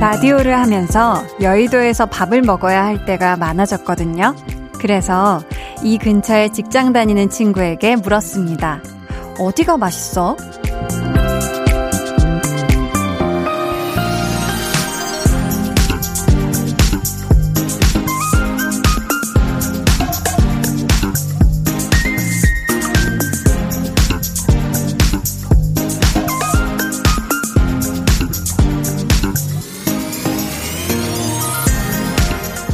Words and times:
라디오를 0.00 0.56
하면서 0.56 1.24
여의도에서 1.40 2.06
밥을 2.06 2.42
먹어야 2.42 2.84
할 2.84 3.04
때가 3.04 3.36
많아졌거든요. 3.36 4.34
그래서 4.80 5.40
이 5.82 5.98
근처에 5.98 6.50
직장 6.50 6.92
다니는 6.92 7.30
친구에게 7.30 7.96
물었습니다. 7.96 8.80
어디가 9.40 9.76
맛있어? 9.76 10.36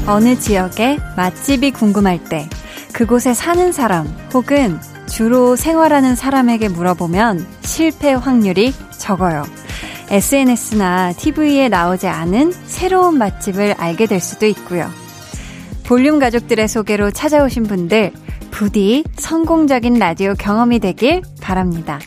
어느 0.06 0.38
지역에 0.38 0.98
맛집이 1.16 1.70
궁금할 1.70 2.22
때 2.24 2.48
그곳에 2.92 3.32
사는 3.32 3.72
사람 3.72 4.06
혹은 4.34 4.78
주로 5.06 5.56
생활하는 5.56 6.14
사람에게 6.14 6.68
물어보면 6.68 7.46
실패 7.62 8.12
확률이 8.12 8.72
적어요. 8.98 9.44
SNS나 10.10 11.12
TV에 11.12 11.68
나오지 11.68 12.06
않은 12.06 12.52
새로운 12.66 13.16
맛집을 13.16 13.74
알게 13.78 14.06
될 14.06 14.20
수도 14.20 14.46
있고요. 14.46 14.90
볼륨 15.84 16.18
가족들의 16.18 16.68
소개로 16.68 17.10
찾아오신 17.10 17.64
분들 17.64 18.12
부디 18.50 19.04
성공적인 19.16 19.94
라디오 19.94 20.34
경험이 20.34 20.80
되길 20.80 21.22
바랍니다. 21.40 21.98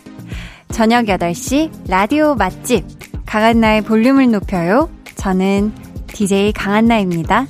저녁 0.69 1.05
8시 1.05 1.71
라디오 1.89 2.35
맛집 2.35 2.85
강한나의 3.25 3.81
볼륨을 3.81 4.29
높여요. 4.31 4.89
저는 5.15 5.73
DJ 6.07 6.53
강한나입니다. 6.53 7.47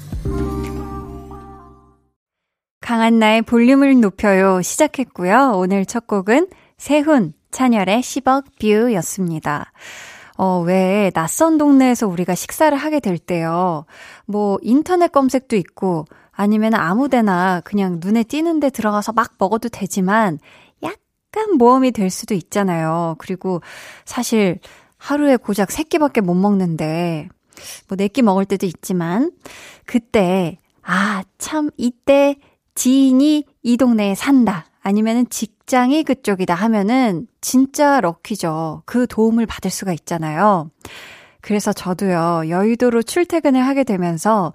강한 2.87 3.19
나의 3.19 3.41
볼륨을 3.41 3.99
높여요 3.99 4.61
시작했고요. 4.61 5.55
오늘 5.55 5.85
첫 5.85 6.07
곡은 6.07 6.47
세훈, 6.77 7.33
찬열의 7.51 7.99
10억 7.99 8.45
뷰였습니다. 8.61 9.73
어, 10.37 10.61
왜 10.61 11.11
낯선 11.13 11.57
동네에서 11.57 12.07
우리가 12.07 12.33
식사를 12.33 12.77
하게 12.77 13.01
될 13.01 13.17
때요. 13.17 13.83
뭐 14.25 14.57
인터넷 14.61 15.11
검색도 15.11 15.57
있고 15.57 16.05
아니면 16.31 16.75
아무 16.75 17.09
데나 17.09 17.59
그냥 17.65 17.99
눈에 18.01 18.23
띄는 18.23 18.61
데 18.61 18.69
들어가서 18.69 19.11
막 19.11 19.33
먹어도 19.37 19.67
되지만 19.67 20.39
약간 20.81 21.57
모험이 21.57 21.91
될 21.91 22.09
수도 22.09 22.35
있잖아요. 22.35 23.15
그리고 23.17 23.61
사실 24.05 24.59
하루에 24.97 25.35
고작 25.35 25.67
3끼밖에 25.67 26.21
못 26.21 26.35
먹는데 26.35 27.27
뭐 27.89 27.97
4끼 27.97 28.21
먹을 28.21 28.45
때도 28.45 28.65
있지만 28.65 29.33
그때 29.85 30.57
아, 30.83 31.23
참 31.37 31.69
이때 31.75 32.37
지인이 32.77 33.43
이 33.63 33.77
동네에 33.77 34.13
산다. 34.13 34.65
아니면은 34.81 35.27
직장이 35.29 36.03
그쪽이다 36.03 36.53
하면은 36.53 37.27
진짜 37.41 37.99
럭키죠. 37.99 38.83
그 38.85 39.07
도움을 39.07 39.47
받을 39.47 39.71
수가 39.71 39.93
있잖아요. 39.93 40.69
그래서 41.41 41.73
저도요, 41.73 42.43
여의도로 42.49 43.01
출퇴근을 43.01 43.65
하게 43.65 43.83
되면서 43.83 44.53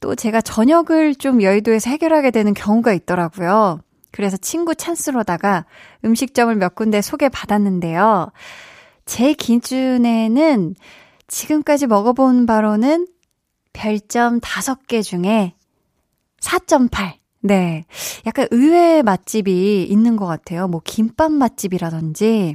또 0.00 0.14
제가 0.14 0.40
저녁을 0.40 1.14
좀 1.14 1.42
여의도에서 1.42 1.90
해결하게 1.90 2.30
되는 2.30 2.54
경우가 2.54 2.94
있더라고요. 2.94 3.80
그래서 4.12 4.38
친구 4.38 4.74
찬스로다가 4.74 5.66
음식점을 6.06 6.54
몇 6.56 6.74
군데 6.74 7.02
소개받았는데요. 7.02 8.32
제 9.04 9.34
기준에는 9.34 10.74
지금까지 11.26 11.86
먹어본 11.86 12.46
바로는 12.46 13.06
별점 13.74 14.40
5개 14.40 15.02
중에 15.02 15.54
4.8. 16.40 17.17
네. 17.40 17.84
약간 18.26 18.46
의외의 18.50 19.02
맛집이 19.02 19.84
있는 19.84 20.16
것 20.16 20.26
같아요. 20.26 20.68
뭐, 20.68 20.80
김밥 20.84 21.30
맛집이라든지. 21.32 22.54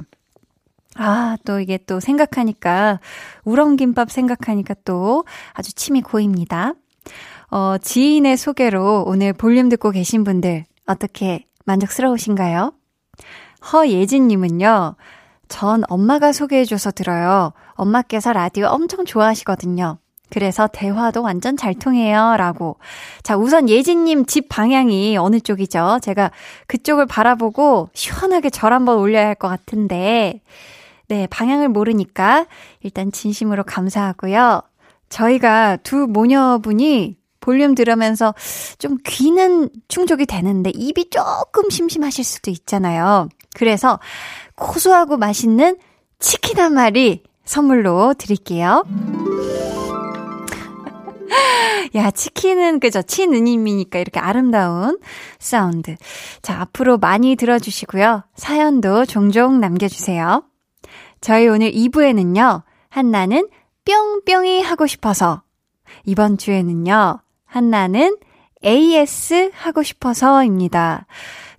아, 0.96 1.36
또 1.44 1.58
이게 1.58 1.78
또 1.78 2.00
생각하니까, 2.00 3.00
우렁김밥 3.44 4.10
생각하니까 4.10 4.74
또 4.84 5.24
아주 5.52 5.72
침이 5.72 6.02
고입니다. 6.02 6.74
어, 7.50 7.78
지인의 7.78 8.36
소개로 8.36 9.04
오늘 9.06 9.32
볼륨 9.32 9.68
듣고 9.68 9.90
계신 9.90 10.24
분들, 10.24 10.64
어떻게 10.86 11.46
만족스러우신가요? 11.64 12.72
허예진님은요, 13.72 14.96
전 15.48 15.82
엄마가 15.88 16.32
소개해줘서 16.32 16.90
들어요. 16.90 17.52
엄마께서 17.72 18.32
라디오 18.32 18.66
엄청 18.66 19.04
좋아하시거든요. 19.04 19.98
그래서 20.30 20.66
대화도 20.66 21.22
완전 21.22 21.56
잘 21.56 21.74
통해요. 21.74 22.34
라고. 22.36 22.76
자, 23.22 23.36
우선 23.36 23.68
예진님 23.68 24.26
집 24.26 24.48
방향이 24.48 25.16
어느 25.16 25.38
쪽이죠? 25.40 25.98
제가 26.02 26.30
그쪽을 26.66 27.06
바라보고 27.06 27.90
시원하게 27.94 28.50
절 28.50 28.72
한번 28.72 28.98
올려야 28.98 29.26
할 29.26 29.34
것 29.34 29.48
같은데. 29.48 30.40
네, 31.08 31.26
방향을 31.28 31.68
모르니까 31.68 32.46
일단 32.82 33.12
진심으로 33.12 33.62
감사하고요. 33.64 34.62
저희가 35.10 35.76
두 35.82 36.06
모녀분이 36.08 37.16
볼륨 37.40 37.74
들으면서 37.74 38.34
좀 38.78 38.96
귀는 39.04 39.68
충족이 39.88 40.24
되는데 40.24 40.70
입이 40.74 41.10
조금 41.10 41.68
심심하실 41.68 42.24
수도 42.24 42.50
있잖아요. 42.50 43.28
그래서 43.54 44.00
고소하고 44.56 45.18
맛있는 45.18 45.76
치킨 46.18 46.58
한 46.58 46.72
마리 46.72 47.22
선물로 47.44 48.14
드릴게요. 48.14 48.84
야, 51.94 52.10
치킨은 52.10 52.80
그죠? 52.80 53.02
치느님이니까 53.02 53.98
이렇게 53.98 54.20
아름다운 54.20 54.98
사운드. 55.38 55.96
자, 56.42 56.60
앞으로 56.60 56.98
많이 56.98 57.36
들어주시고요. 57.36 58.24
사연도 58.34 59.04
종종 59.04 59.60
남겨주세요. 59.60 60.44
저희 61.20 61.48
오늘 61.48 61.70
2부에는요, 61.72 62.62
한나는 62.88 63.48
뿅뿅이 63.84 64.62
하고 64.62 64.86
싶어서. 64.86 65.42
이번 66.04 66.38
주에는요, 66.38 67.20
한나는 67.44 68.16
AS 68.64 69.50
하고 69.54 69.82
싶어서입니다. 69.82 71.06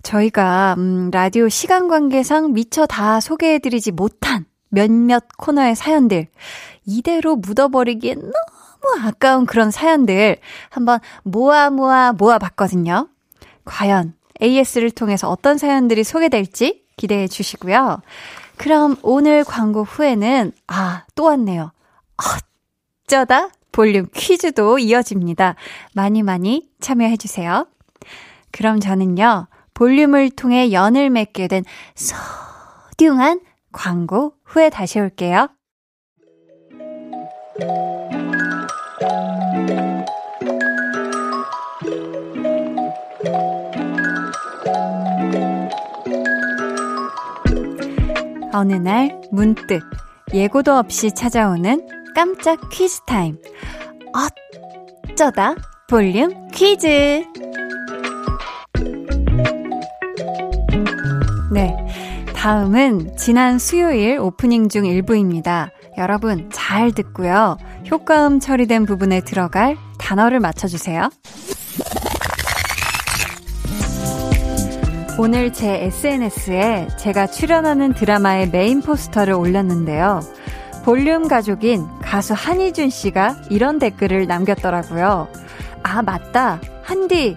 저희가, 0.02 0.74
음, 0.78 1.10
라디오 1.12 1.48
시간 1.48 1.88
관계상 1.88 2.52
미처 2.52 2.86
다 2.86 3.20
소개해드리지 3.20 3.92
못한 3.92 4.44
몇몇 4.68 5.24
코너의 5.38 5.74
사연들, 5.74 6.28
이대로 6.84 7.36
묻어버리기엔 7.36 8.18
너무 8.20 8.55
너무 8.86 9.06
아까운 9.06 9.46
그런 9.46 9.70
사연들 9.70 10.36
한번 10.70 11.00
모아 11.24 11.70
모아 11.70 12.12
모아 12.12 12.38
봤거든요. 12.38 13.08
과연 13.64 14.14
AS를 14.40 14.90
통해서 14.90 15.28
어떤 15.28 15.58
사연들이 15.58 16.04
소개될지 16.04 16.84
기대해 16.96 17.26
주시고요. 17.26 18.00
그럼 18.56 18.96
오늘 19.02 19.44
광고 19.44 19.82
후에는 19.82 20.52
아, 20.68 21.04
또 21.14 21.24
왔네요. 21.24 21.72
어쩌다 23.04 23.48
볼륨 23.72 24.06
퀴즈도 24.14 24.78
이어집니다. 24.78 25.56
많이 25.94 26.22
많이 26.22 26.68
참여해 26.80 27.16
주세요. 27.16 27.66
그럼 28.52 28.80
저는요. 28.80 29.48
볼륨을 29.74 30.30
통해 30.30 30.72
연을 30.72 31.10
맺게 31.10 31.48
된 31.48 31.64
소중한 31.94 33.40
광고 33.72 34.32
후에 34.44 34.70
다시 34.70 34.98
올게요. 35.00 35.48
어느 48.52 48.74
날 48.74 49.20
문득 49.30 49.82
예고도 50.32 50.74
없이 50.74 51.12
찾아오는 51.14 51.86
깜짝 52.14 52.58
퀴즈 52.70 53.00
타임. 53.06 53.38
어쩌다 55.12 55.54
볼륨 55.88 56.48
퀴즈. 56.48 57.24
네. 61.52 61.76
다음은 62.34 63.16
지난 63.16 63.58
수요일 63.58 64.18
오프닝 64.18 64.68
중 64.68 64.84
일부입니다. 64.86 65.70
여러분 65.98 66.50
잘 66.52 66.92
듣고요. 66.92 67.56
효과음 67.90 68.40
처리된 68.40 68.84
부분에 68.84 69.20
들어갈 69.20 69.76
단어를 69.98 70.40
맞춰주세요. 70.40 71.08
오늘 75.18 75.50
제 75.50 75.84
SNS에 75.84 76.88
제가 76.98 77.26
출연하는 77.26 77.94
드라마의 77.94 78.50
메인 78.50 78.82
포스터를 78.82 79.32
올렸는데요. 79.32 80.20
볼륨 80.84 81.26
가족인 81.26 81.86
가수 82.02 82.34
한희준 82.34 82.90
씨가 82.90 83.36
이런 83.48 83.78
댓글을 83.78 84.26
남겼더라고요. 84.26 85.28
아, 85.82 86.02
맞다. 86.02 86.60
한디. 86.82 87.34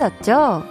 였죠? 0.00 0.64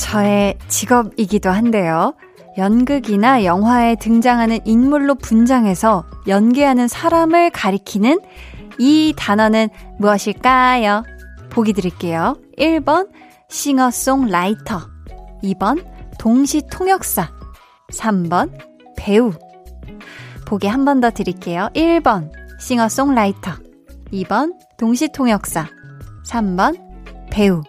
저의 0.00 0.58
직업이기도 0.66 1.50
한데요. 1.50 2.14
연극이나 2.58 3.44
영화에 3.44 3.94
등장하는 3.94 4.58
인물로 4.64 5.14
분장해서 5.14 6.04
연기하는 6.26 6.88
사람을 6.88 7.50
가리키는 7.50 8.18
이 8.80 9.14
단어는 9.16 9.68
무엇일까요? 10.00 11.04
보기 11.50 11.72
드릴게요. 11.72 12.36
1번 12.58 13.08
싱어송라이터. 13.48 14.80
2번 15.42 15.84
동시통역사. 16.18 17.30
3번 17.92 18.50
배우. 18.96 19.32
보기 20.46 20.66
한 20.66 20.84
번 20.84 21.00
더 21.00 21.10
드릴게요. 21.10 21.70
1번 21.74 22.30
싱어송라이터. 22.60 23.52
2번 24.12 24.52
동시통역사. 24.78 25.66
3번 26.26 26.78
배우. 27.30 27.62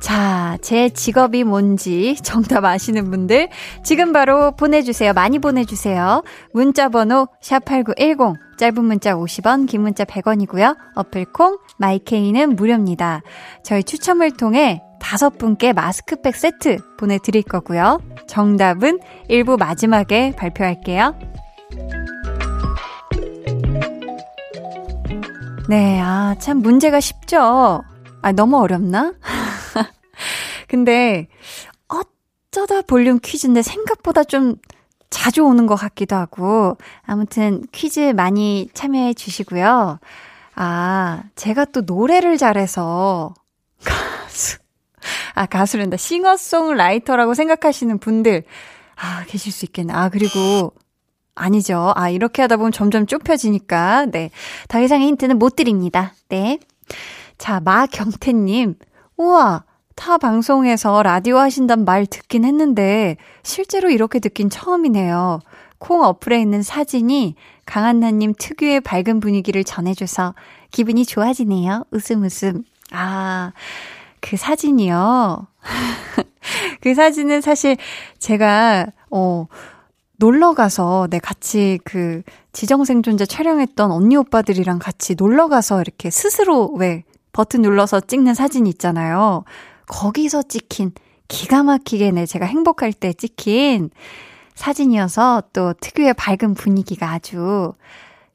자, 0.00 0.58
제 0.62 0.88
직업이 0.88 1.44
뭔지 1.44 2.16
정답 2.22 2.64
아시는 2.64 3.08
분들 3.10 3.50
지금 3.84 4.12
바로 4.12 4.50
보내주세요. 4.50 5.12
많이 5.12 5.38
보내주세요. 5.38 6.24
문자번호 6.52 7.28
샵8910 7.40 8.34
짧은 8.62 8.84
문자 8.84 9.16
50원, 9.16 9.66
긴 9.66 9.82
문자 9.82 10.04
100원이고요. 10.04 10.76
어플콩, 10.94 11.58
마이케이는 11.78 12.54
무료입니다. 12.54 13.22
저희 13.64 13.82
추첨을 13.82 14.30
통해 14.36 14.80
다섯 15.00 15.36
분께 15.36 15.72
마스크팩 15.72 16.36
세트 16.36 16.78
보내드릴 16.96 17.42
거고요. 17.42 18.00
정답은 18.28 19.00
1부 19.28 19.58
마지막에 19.58 20.36
발표할게요. 20.36 21.18
네, 25.68 26.00
아, 26.00 26.36
참 26.38 26.58
문제가 26.58 27.00
쉽죠? 27.00 27.82
아, 28.22 28.30
너무 28.30 28.58
어렵나? 28.60 29.12
근데 30.68 31.26
어쩌다 31.88 32.82
볼륨 32.82 33.18
퀴즈인데 33.20 33.62
생각보다 33.62 34.22
좀 34.22 34.54
자주 35.12 35.44
오는 35.44 35.66
것 35.66 35.76
같기도 35.76 36.16
하고 36.16 36.76
아무튼 37.02 37.64
퀴즈 37.70 38.12
많이 38.16 38.68
참여해 38.72 39.14
주시고요. 39.14 40.00
아, 40.54 41.22
제가 41.36 41.66
또 41.66 41.82
노래를 41.82 42.38
잘해서 42.38 43.34
가수 43.84 44.58
아, 45.34 45.46
가수란다. 45.46 45.96
싱어송라이터라고 45.98 47.34
생각하시는 47.34 47.98
분들 47.98 48.42
아, 48.96 49.24
계실 49.26 49.52
수 49.52 49.64
있겠네. 49.66 49.92
아, 49.92 50.08
그리고 50.08 50.72
아니죠. 51.34 51.92
아, 51.94 52.08
이렇게 52.08 52.42
하다 52.42 52.56
보면 52.56 52.72
점점 52.72 53.06
좁혀지니까. 53.06 54.06
네. 54.06 54.30
더 54.68 54.80
이상의 54.80 55.06
힌트는 55.08 55.38
못 55.38 55.56
드립니다. 55.56 56.14
네. 56.28 56.58
자, 57.38 57.60
마경태님. 57.60 58.76
우와, 59.16 59.64
타 60.02 60.18
방송에서 60.18 61.04
라디오 61.04 61.38
하신단 61.38 61.84
말 61.84 62.06
듣긴 62.06 62.44
했는데 62.44 63.16
실제로 63.44 63.88
이렇게 63.88 64.18
듣긴 64.18 64.50
처음이네요. 64.50 65.38
콩 65.78 66.02
어플에 66.02 66.40
있는 66.40 66.60
사진이 66.60 67.36
강한나님 67.66 68.34
특유의 68.36 68.80
밝은 68.80 69.20
분위기를 69.20 69.62
전해줘서 69.62 70.34
기분이 70.72 71.06
좋아지네요. 71.06 71.84
웃음 71.92 72.24
웃음. 72.24 72.64
아, 72.90 73.52
그 74.20 74.36
사진이요. 74.36 75.46
그 76.82 76.96
사진은 76.96 77.40
사실 77.40 77.76
제가, 78.18 78.86
어, 79.12 79.46
놀러 80.16 80.52
가서, 80.54 81.06
네, 81.10 81.20
같이 81.20 81.78
그 81.84 82.22
지정생존자 82.50 83.24
촬영했던 83.24 83.92
언니 83.92 84.16
오빠들이랑 84.16 84.80
같이 84.80 85.14
놀러 85.14 85.46
가서 85.46 85.80
이렇게 85.80 86.10
스스로 86.10 86.72
왜 86.72 87.04
버튼 87.32 87.62
눌러서 87.62 88.00
찍는 88.00 88.34
사진 88.34 88.66
있잖아요. 88.66 89.44
거기서 89.86 90.42
찍힌 90.42 90.92
기가 91.28 91.62
막히게 91.62 92.10
네, 92.10 92.26
제가 92.26 92.46
행복할 92.46 92.92
때 92.92 93.12
찍힌 93.12 93.90
사진이어서 94.54 95.44
또 95.52 95.72
특유의 95.74 96.14
밝은 96.14 96.54
분위기가 96.54 97.10
아주. 97.10 97.72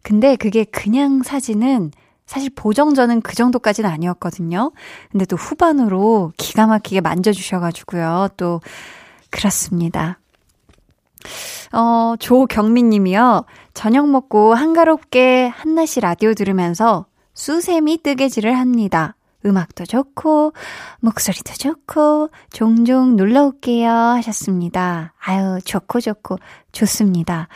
근데 0.02 0.36
그게 0.36 0.64
그냥 0.64 1.22
사진은 1.24 1.92
사실 2.26 2.50
보정전은 2.50 3.22
그 3.22 3.36
정도까지는 3.36 3.90
아니었거든요. 3.90 4.72
근데 5.12 5.26
또 5.26 5.36
후반으로 5.38 6.34
기가 6.38 6.68
막히게 6.68 7.02
만져주셔가지고요. 7.02 8.30
또, 8.36 8.60
그렇습니다. 9.30 10.20
어, 11.72 12.16
조경민 12.20 12.90
님이요. 12.90 13.46
저녁 13.74 14.10
먹고 14.10 14.54
한가롭게 14.54 15.48
한낮이 15.48 16.02
라디오 16.02 16.34
들으면서 16.34 17.06
수세미 17.34 18.04
뜨개질을 18.04 18.58
합니다. 18.58 19.16
음악도 19.46 19.86
좋고, 19.86 20.54
목소리도 21.00 21.54
좋고, 21.54 22.30
종종 22.52 23.16
놀러 23.16 23.46
올게요. 23.46 23.90
하셨습니다. 23.90 25.14
아유, 25.20 25.60
좋고, 25.64 26.02
좋고, 26.02 26.38
좋습니다. 26.72 27.48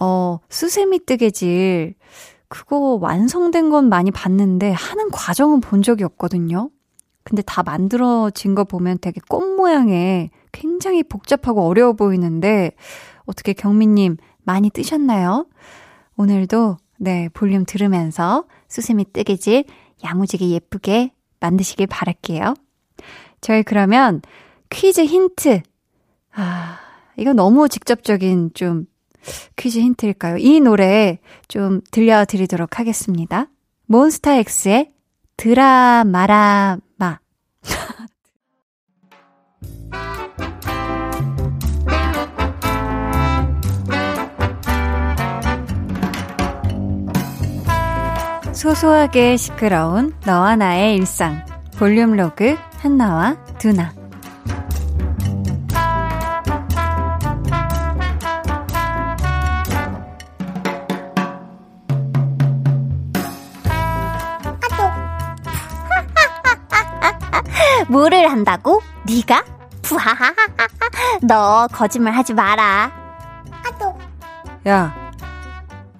어, 0.00 0.38
수세미 0.48 1.06
뜨개질. 1.06 1.94
그거 2.48 2.98
완성된 3.00 3.70
건 3.70 3.88
많이 3.88 4.10
봤는데, 4.10 4.72
하는 4.72 5.10
과정은 5.10 5.60
본 5.60 5.82
적이 5.82 6.04
없거든요. 6.04 6.70
근데 7.24 7.42
다 7.42 7.62
만들어진 7.62 8.54
거 8.54 8.64
보면 8.64 8.98
되게 9.00 9.20
꽃 9.28 9.42
모양의 9.56 10.30
굉장히 10.52 11.02
복잡하고 11.02 11.62
어려워 11.66 11.94
보이는데, 11.94 12.72
어떻게 13.24 13.52
경민님 13.52 14.16
많이 14.44 14.70
뜨셨나요? 14.70 15.46
오늘도, 16.16 16.76
네, 16.98 17.28
볼륨 17.32 17.64
들으면서 17.64 18.44
수세미 18.68 19.12
뜨개질 19.12 19.64
야무지게 20.04 20.50
예쁘게 20.50 21.12
만드시길 21.42 21.88
바랄게요. 21.88 22.54
저희 23.40 23.62
그러면 23.62 24.22
퀴즈 24.70 25.02
힌트. 25.04 25.60
아, 26.34 26.78
이거 27.16 27.34
너무 27.34 27.68
직접적인 27.68 28.52
좀 28.54 28.86
퀴즈 29.56 29.78
힌트일까요? 29.78 30.38
이 30.38 30.60
노래 30.60 31.18
좀 31.48 31.80
들려드리도록 31.90 32.78
하겠습니다. 32.78 33.48
몬스타엑스의 33.86 34.92
드라마라 35.36 36.78
소소하게 48.62 49.36
시끄러운 49.36 50.14
너와 50.24 50.54
나의 50.54 50.94
일상 50.94 51.44
볼륨 51.78 52.14
로그 52.14 52.56
한나와 52.78 53.34
두나 53.58 53.92
뭐를 67.88 68.30
한다고? 68.30 68.80
네가? 69.08 69.44
푸하하하하 69.82 70.68
너 71.22 71.66
거짓말 71.72 72.14
하지 72.14 72.32
마라. 72.32 72.92
야, 74.68 74.94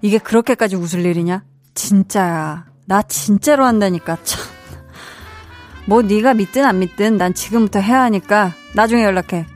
이게 0.00 0.18
그렇게까지 0.18 0.76
웃을 0.76 1.04
일이냐? 1.04 1.42
진짜야. 1.74 2.64
나 2.86 3.02
진짜로 3.02 3.64
한다니까. 3.64 4.16
참. 4.24 4.40
뭐 5.86 6.02
네가 6.02 6.34
믿든 6.34 6.64
안 6.64 6.78
믿든 6.78 7.16
난 7.16 7.34
지금부터 7.34 7.80
해야 7.80 8.02
하니까 8.02 8.52
나중에 8.74 9.02
연락해. 9.04 9.46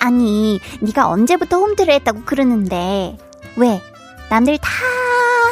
아니, 0.00 0.58
네가 0.80 1.08
언제부터 1.08 1.58
홈트를 1.58 1.94
했다고 1.94 2.22
그러는데 2.24 3.16
왜? 3.56 3.80
남들 4.30 4.58
다 4.58 4.68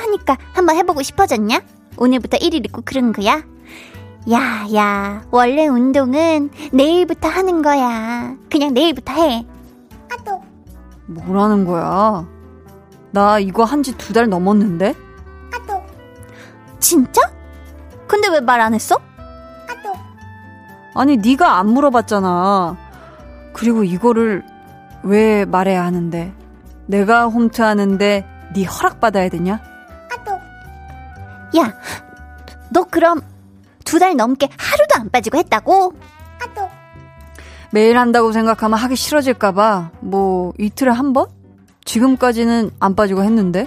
하니까 0.03 0.37
한번 0.53 0.75
해보고 0.77 1.03
싶어졌냐? 1.03 1.61
오늘부터 1.97 2.37
1일 2.39 2.65
있고 2.67 2.83
그런 2.85 3.13
거야? 3.13 3.45
야, 4.33 4.67
야, 4.75 5.23
원래 5.31 5.69
운동은 5.69 6.51
내일부터 6.73 7.29
하는 7.29 7.63
거야. 7.63 8.35
그냥 8.51 8.75
내일부터 8.75 9.13
해. 9.13 9.47
뭐라는 11.07 11.65
거야? 11.65 12.27
나 13.13 13.39
이거 13.39 13.63
한 13.65 13.83
지 13.83 13.93
두 13.97 14.13
달 14.13 14.29
넘었는데? 14.29 14.95
진짜? 16.81 17.21
근데 18.09 18.29
왜 18.29 18.41
말 18.41 18.61
안 18.61 18.75
했어? 18.75 18.97
아니 20.95 21.17
네가 21.17 21.59
안 21.59 21.69
물어봤잖아. 21.69 22.77
그리고 23.53 23.85
이거를 23.85 24.43
왜 25.05 25.45
말해야 25.45 25.85
하는데? 25.85 26.33
내가 26.87 27.27
홈트하는데 27.27 28.27
네 28.55 28.65
허락 28.65 28.99
받아야 29.01 29.29
되냐? 29.29 29.61
야, 31.59 31.73
너 32.71 32.85
그럼 32.85 33.21
두 33.85 33.99
달 33.99 34.17
넘게 34.17 34.49
하루도 34.57 34.95
안 35.01 35.11
빠지고 35.11 35.39
했다고? 35.39 35.93
매일 37.73 37.99
한다고 37.99 38.33
생각하면 38.33 38.79
하기 38.79 38.97
싫어질까봐 38.97 39.91
뭐 40.01 40.53
이틀에 40.59 40.91
한 40.91 41.13
번? 41.13 41.27
지금까지는 41.85 42.71
안 42.81 42.95
빠지고 42.97 43.23
했는데? 43.25 43.67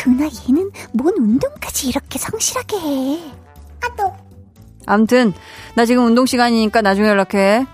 두나 0.00 0.24
얘는 0.24 0.70
뭔 0.94 1.14
운동까지 1.18 1.88
이렇게 1.88 2.18
성실하게 2.18 2.76
해. 2.78 3.20
아, 3.82 3.88
또. 3.96 4.10
암튼, 4.86 5.34
나 5.74 5.84
지금 5.84 6.06
운동 6.06 6.24
시간이니까 6.24 6.80
나중에 6.80 7.06
연락해. 7.06 7.66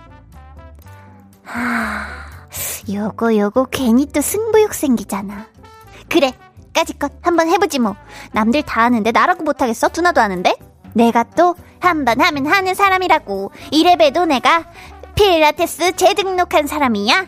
아, 1.46 2.08
요거, 2.92 3.36
요거 3.36 3.66
괜히 3.70 4.06
또 4.06 4.20
승부욕 4.20 4.74
생기잖아. 4.74 5.46
그래, 6.08 6.32
까짓것 6.74 7.12
한번 7.22 7.48
해보지 7.48 7.78
뭐. 7.78 7.94
남들 8.32 8.62
다 8.62 8.82
하는데 8.82 9.08
나라고 9.12 9.44
못하겠어? 9.44 9.88
두나도 9.88 10.20
하는데? 10.20 10.52
내가 10.94 11.22
또 11.36 11.54
한번 11.78 12.20
하면 12.20 12.46
하는 12.46 12.74
사람이라고. 12.74 13.52
이래봬도 13.70 14.24
내가 14.24 14.64
필라테스 15.14 15.94
재등록한 15.94 16.66
사람이야. 16.66 17.26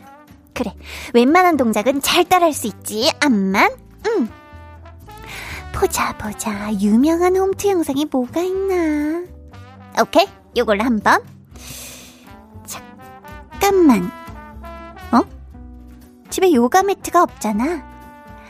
그래, 0.54 0.74
웬만한 1.14 1.56
동작은 1.56 2.02
잘 2.02 2.24
따라할 2.24 2.52
수 2.52 2.66
있지. 2.66 3.12
암만, 3.20 3.70
응. 4.08 4.28
보자, 5.74 6.16
보자. 6.16 6.72
유명한 6.74 7.36
홈트 7.36 7.68
영상이 7.68 8.06
뭐가 8.10 8.40
있나. 8.40 9.24
오케이, 10.00 10.26
요걸로 10.56 10.84
한 10.84 11.00
번. 11.00 11.20
잠깐만. 12.64 14.10
어? 15.12 15.20
집에 16.30 16.52
요가 16.52 16.82
매트가 16.82 17.22
없잖아. 17.22 17.86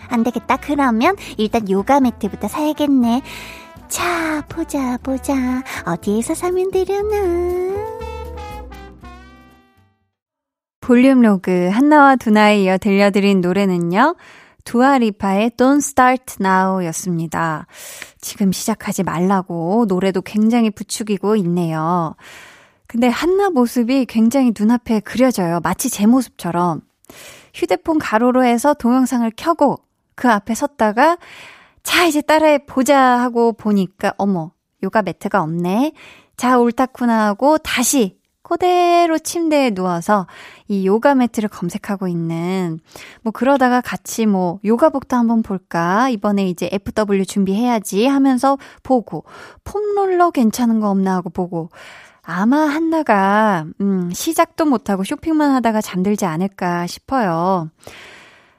안 0.08 0.22
되겠다. 0.22 0.56
그러면 0.56 1.16
일단 1.36 1.68
요가 1.70 2.00
매트부터 2.00 2.48
사야겠네. 2.48 3.22
자, 3.88 4.44
보자, 4.48 4.98
보자. 5.02 5.34
어디에서 5.86 6.34
사면 6.34 6.70
되려나? 6.70 7.98
볼륨 10.80 11.20
로그 11.20 11.68
한나와 11.68 12.16
두나에 12.16 12.62
이어 12.62 12.78
들려드린 12.78 13.42
노래는요. 13.42 14.16
두아리파의 14.68 15.52
Don't 15.52 15.78
Start 15.78 16.36
Now 16.42 16.84
였습니다. 16.88 17.66
지금 18.20 18.52
시작하지 18.52 19.02
말라고 19.02 19.86
노래도 19.88 20.20
굉장히 20.20 20.70
부추기고 20.70 21.36
있네요. 21.36 22.14
근데 22.86 23.08
한나 23.08 23.48
모습이 23.48 24.04
굉장히 24.04 24.52
눈앞에 24.58 25.00
그려져요. 25.00 25.60
마치 25.62 25.88
제 25.88 26.04
모습처럼. 26.04 26.82
휴대폰 27.54 27.98
가로로 27.98 28.44
해서 28.44 28.74
동영상을 28.74 29.30
켜고 29.36 29.78
그 30.14 30.28
앞에 30.28 30.54
섰다가 30.54 31.16
자, 31.82 32.04
이제 32.04 32.20
따라해 32.20 32.66
보자 32.66 32.98
하고 32.98 33.54
보니까 33.54 34.12
어머, 34.18 34.52
요가 34.82 35.00
매트가 35.00 35.42
없네. 35.42 35.92
자, 36.36 36.58
옳다구나 36.58 37.28
하고 37.28 37.56
다시 37.56 38.17
그대로 38.48 39.18
침대에 39.18 39.70
누워서 39.70 40.26
이 40.68 40.86
요가 40.86 41.14
매트를 41.14 41.50
검색하고 41.50 42.08
있는 42.08 42.80
뭐 43.22 43.30
그러다가 43.30 43.80
같이 43.82 44.24
뭐 44.24 44.58
요가복도 44.64 45.16
한번 45.16 45.42
볼까? 45.42 46.08
이번에 46.08 46.48
이제 46.48 46.68
FW 46.72 47.26
준비해야지 47.26 48.06
하면서 48.06 48.56
보고 48.82 49.24
폼롤러 49.64 50.30
괜찮은 50.30 50.80
거 50.80 50.88
없나 50.88 51.16
하고 51.16 51.28
보고 51.28 51.68
아마 52.22 52.60
한나가 52.60 53.66
음 53.80 54.10
시작도 54.12 54.64
못 54.64 54.88
하고 54.90 55.04
쇼핑만 55.04 55.50
하다가 55.50 55.80
잠들지 55.82 56.24
않을까 56.24 56.86
싶어요. 56.86 57.70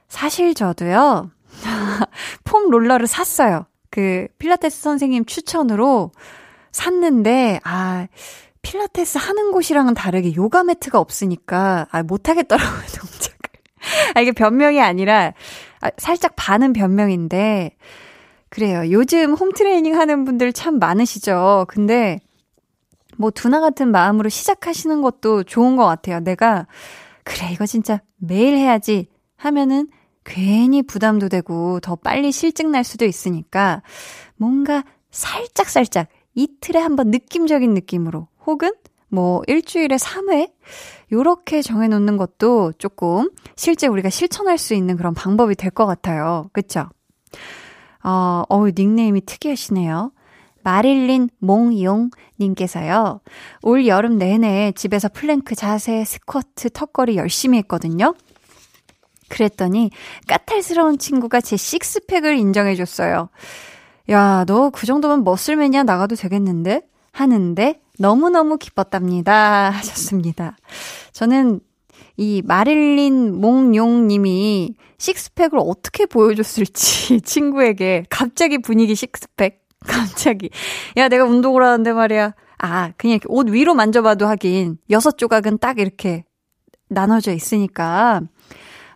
사실 0.08 0.54
저도요. 0.54 1.32
폼 2.46 2.70
롤러를 2.70 3.08
샀어요. 3.08 3.66
그 3.90 4.28
필라테스 4.38 4.82
선생님 4.82 5.26
추천으로 5.26 6.12
샀는데 6.72 7.60
아 7.64 8.08
필라테스 8.62 9.18
하는 9.18 9.52
곳이랑은 9.52 9.94
다르게 9.94 10.36
요가 10.36 10.64
매트가 10.64 11.00
없으니까, 11.00 11.88
아, 11.92 12.04
못하겠더라고요, 12.04 12.82
동작을. 13.00 13.40
아, 14.16 14.22
이게 14.22 14.32
변명이 14.32 14.82
아니라, 14.82 15.34
아, 15.82 15.90
살짝 15.98 16.34
반은 16.36 16.74
변명인데, 16.74 17.76
그래요. 18.50 18.92
요즘 18.92 19.34
홈트레이닝 19.34 19.96
하는 19.96 20.26
분들 20.26 20.54
참 20.54 20.80
많으시죠. 20.80 21.66
근데, 21.70 22.20
뭐, 23.18 23.32
두나 23.32 23.60
같은 23.60 23.92
마음으로 23.92 24.30
시작하시는 24.30 25.02
것도 25.02 25.44
좋은 25.44 25.76
것 25.76 25.86
같아요. 25.86 26.20
내가, 26.20 26.68
그래, 27.24 27.52
이거 27.52 27.66
진짜 27.66 28.02
매일 28.18 28.58
해야지 28.58 29.08
하면은 29.38 29.88
괜히 30.26 30.84
부담도 30.84 31.30
되고 31.30 31.80
더 31.80 31.96
빨리 31.96 32.32
실증 32.32 32.72
날 32.72 32.84
수도 32.84 33.06
있으니까 33.06 33.82
뭔가 34.36 34.84
살짝살짝 35.12 36.08
이틀에 36.36 36.80
한번 36.80 37.10
느낌적인 37.10 37.74
느낌으로 37.74 38.28
혹은 38.50 38.72
뭐 39.10 39.42
일주일에 39.48 39.96
3회 39.96 40.52
요렇게 41.12 41.62
정해 41.62 41.88
놓는 41.88 42.18
것도 42.18 42.74
조금 42.80 43.30
실제 43.56 43.86
우리가 43.88 44.10
실천할 44.10 44.58
수 44.58 44.74
있는 44.74 44.98
그런 44.98 45.14
방법이 45.14 45.54
될 45.56 45.70
것 45.72 45.86
같아요. 45.86 46.50
그쵸? 46.52 46.90
어, 48.04 48.44
어우, 48.50 48.72
닉네임이 48.76 49.22
특이하시네요. 49.26 50.12
마릴린 50.64 51.30
몽용 51.40 52.10
님께서요. 52.40 53.22
올 53.62 53.86
여름 53.88 54.18
내내 54.18 54.72
집에서 54.76 55.10
플랭크 55.10 55.54
자세, 55.56 56.04
스쿼트, 56.04 56.72
턱걸이 56.72 57.18
열심히 57.18 57.58
했거든요. 57.60 58.14
그랬더니 59.30 59.92
까탈스러운 60.28 60.98
친구가 60.98 61.42
제 61.42 61.56
식스팩을 61.56 62.36
인정해 62.38 62.76
줬어요. 62.76 63.30
야, 64.10 64.44
너 64.48 64.72
그 64.72 64.88
정도면 64.88 65.24
머슬마니아 65.24 65.84
나가도 65.84 66.16
되겠는데? 66.16 66.82
하는데 67.12 67.80
너무너무 68.00 68.58
기뻤답니다. 68.58 69.70
하셨습니다. 69.76 70.58
저는 71.12 71.60
이 72.18 72.42
마릴린 72.46 73.40
몽용 73.40 74.08
님이 74.08 74.76
식스팩을 74.98 75.52
어떻게 75.60 76.06
보여줬을지 76.06 77.22
친구에게 77.24 78.06
갑자기 78.10 78.58
분위기 78.58 78.96
식스팩. 78.96 79.60
갑자기. 79.86 80.50
야, 80.98 81.08
내가 81.08 81.24
운동을 81.24 81.64
하는데 81.64 81.94
말이야. 81.94 82.34
아, 82.58 82.92
그냥 82.98 83.20
옷 83.28 83.48
위로 83.48 83.74
만져봐도 83.74 84.28
하긴 84.28 84.78
여섯 84.90 85.18
조각은 85.18 85.60
딱 85.60 85.80
이렇게 85.80 86.26
나눠져 86.90 87.32
있으니까 87.32 88.22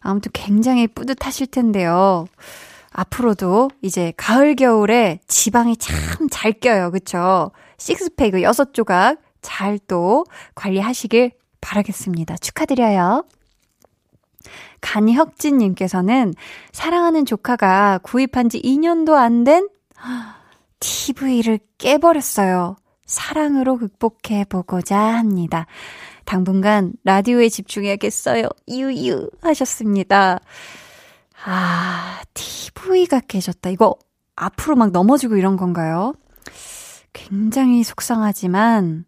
아무튼 0.01 0.31
굉장히 0.33 0.87
뿌듯하실 0.87 1.47
텐데요. 1.47 2.25
앞으로도 2.93 3.69
이제 3.81 4.13
가을 4.17 4.55
겨울에 4.55 5.19
지방이 5.27 5.77
참 5.77 5.95
잘 6.31 6.53
껴요. 6.53 6.91
그쵸? 6.91 7.51
식스팩 7.77 8.41
여섯 8.41 8.73
조각 8.73 9.17
잘 9.41 9.77
또 9.87 10.25
관리하시길 10.55 11.31
바라겠습니다. 11.61 12.37
축하드려요. 12.37 13.25
간혁진님께서는 14.81 16.33
사랑하는 16.71 17.25
조카가 17.25 17.99
구입한 18.03 18.49
지 18.49 18.61
2년도 18.61 19.13
안 19.15 19.43
된 19.43 19.67
TV를 20.79 21.59
깨버렸어요. 21.77 22.75
사랑으로 23.05 23.77
극복해 23.77 24.45
보고자 24.49 24.97
합니다. 24.99 25.65
당분간 26.25 26.93
라디오에 27.03 27.49
집중해야겠어요. 27.49 28.47
유유 28.69 29.29
하셨습니다. 29.41 30.39
아, 31.45 32.21
TV가 32.33 33.19
깨졌다. 33.21 33.69
이거 33.69 33.95
앞으로 34.35 34.75
막 34.75 34.91
넘어지고 34.91 35.35
이런 35.37 35.57
건가요? 35.57 36.13
굉장히 37.11 37.83
속상하지만 37.83 39.05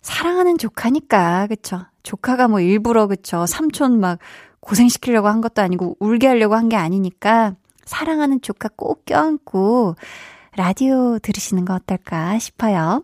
사랑하는 0.00 0.58
조카니까 0.58 1.46
그쵸? 1.48 1.80
조카가 2.02 2.48
뭐 2.48 2.60
일부러 2.60 3.06
그쵸? 3.06 3.46
삼촌 3.46 4.00
막 4.00 4.18
고생시키려고 4.60 5.28
한 5.28 5.40
것도 5.40 5.60
아니고 5.62 5.96
울게 6.00 6.26
하려고 6.26 6.54
한 6.54 6.68
게 6.68 6.76
아니니까 6.76 7.54
사랑하는 7.84 8.40
조카 8.40 8.68
꼭 8.76 9.04
껴안고 9.04 9.96
라디오 10.56 11.18
들으시는 11.18 11.64
거 11.66 11.74
어떨까 11.74 12.38
싶어요. 12.38 13.02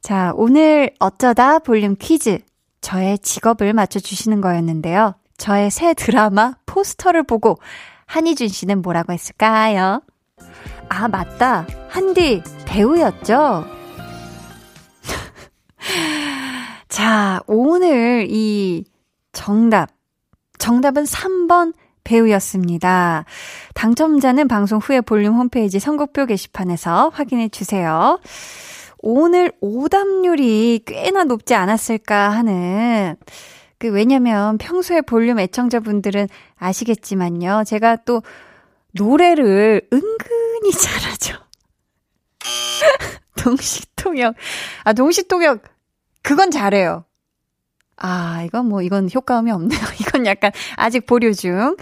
자, 0.00 0.32
오늘 0.34 0.90
어쩌다 0.98 1.58
볼륨 1.58 1.94
퀴즈. 1.96 2.38
저의 2.80 3.18
직업을 3.18 3.72
맞춰주시는 3.72 4.40
거였는데요. 4.40 5.14
저의 5.38 5.70
새 5.70 5.94
드라마 5.94 6.54
포스터를 6.66 7.22
보고 7.22 7.58
한희준 8.06 8.48
씨는 8.48 8.82
뭐라고 8.82 9.12
했을까요? 9.12 10.02
아, 10.88 11.08
맞다. 11.08 11.66
한디 11.88 12.42
배우였죠? 12.66 13.64
자, 16.88 17.40
오늘 17.46 18.26
이 18.28 18.84
정답. 19.32 19.90
정답은 20.58 21.04
3번 21.04 21.72
배우였습니다. 22.02 23.24
당첨자는 23.74 24.48
방송 24.48 24.78
후에 24.80 25.00
볼륨 25.00 25.34
홈페이지 25.34 25.78
선곡표 25.78 26.26
게시판에서 26.26 27.10
확인해 27.10 27.48
주세요. 27.48 28.18
오늘 29.00 29.52
오답률이 29.60 30.82
꽤나 30.84 31.24
높지 31.24 31.54
않았을까 31.54 32.30
하는 32.30 33.16
그 33.78 33.88
왜냐면 33.88 34.58
평소에 34.58 35.00
볼륨 35.02 35.38
애청자분들은 35.38 36.28
아시겠지만요. 36.56 37.62
제가 37.66 37.96
또 38.04 38.22
노래를 38.92 39.88
은근히 39.92 40.72
잘하죠. 40.76 41.38
동시통역. 43.38 44.34
아, 44.84 44.92
동시통역. 44.92 45.62
그건 46.22 46.50
잘해요. 46.50 47.04
아, 47.96 48.42
이건 48.44 48.66
뭐, 48.66 48.82
이건 48.82 49.08
효과음이 49.12 49.50
없네요. 49.50 49.80
이건 50.00 50.26
약간 50.26 50.52
아직 50.76 51.06
보류 51.06 51.34
중. 51.34 51.76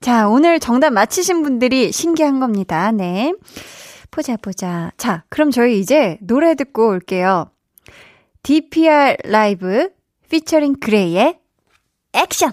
자, 0.00 0.28
오늘 0.28 0.60
정답 0.60 0.90
맞히신 0.90 1.42
분들이 1.42 1.92
신기한 1.92 2.40
겁니다. 2.40 2.92
네. 2.92 3.32
보자, 4.10 4.36
보자. 4.36 4.92
자, 4.96 5.24
그럼 5.28 5.50
저희 5.50 5.80
이제 5.80 6.18
노래 6.20 6.54
듣고 6.54 6.88
올게요. 6.88 7.50
DPR 8.42 9.16
라이브 9.24 9.90
피처링 10.28 10.80
그레이의 10.80 11.38
액션! 12.12 12.52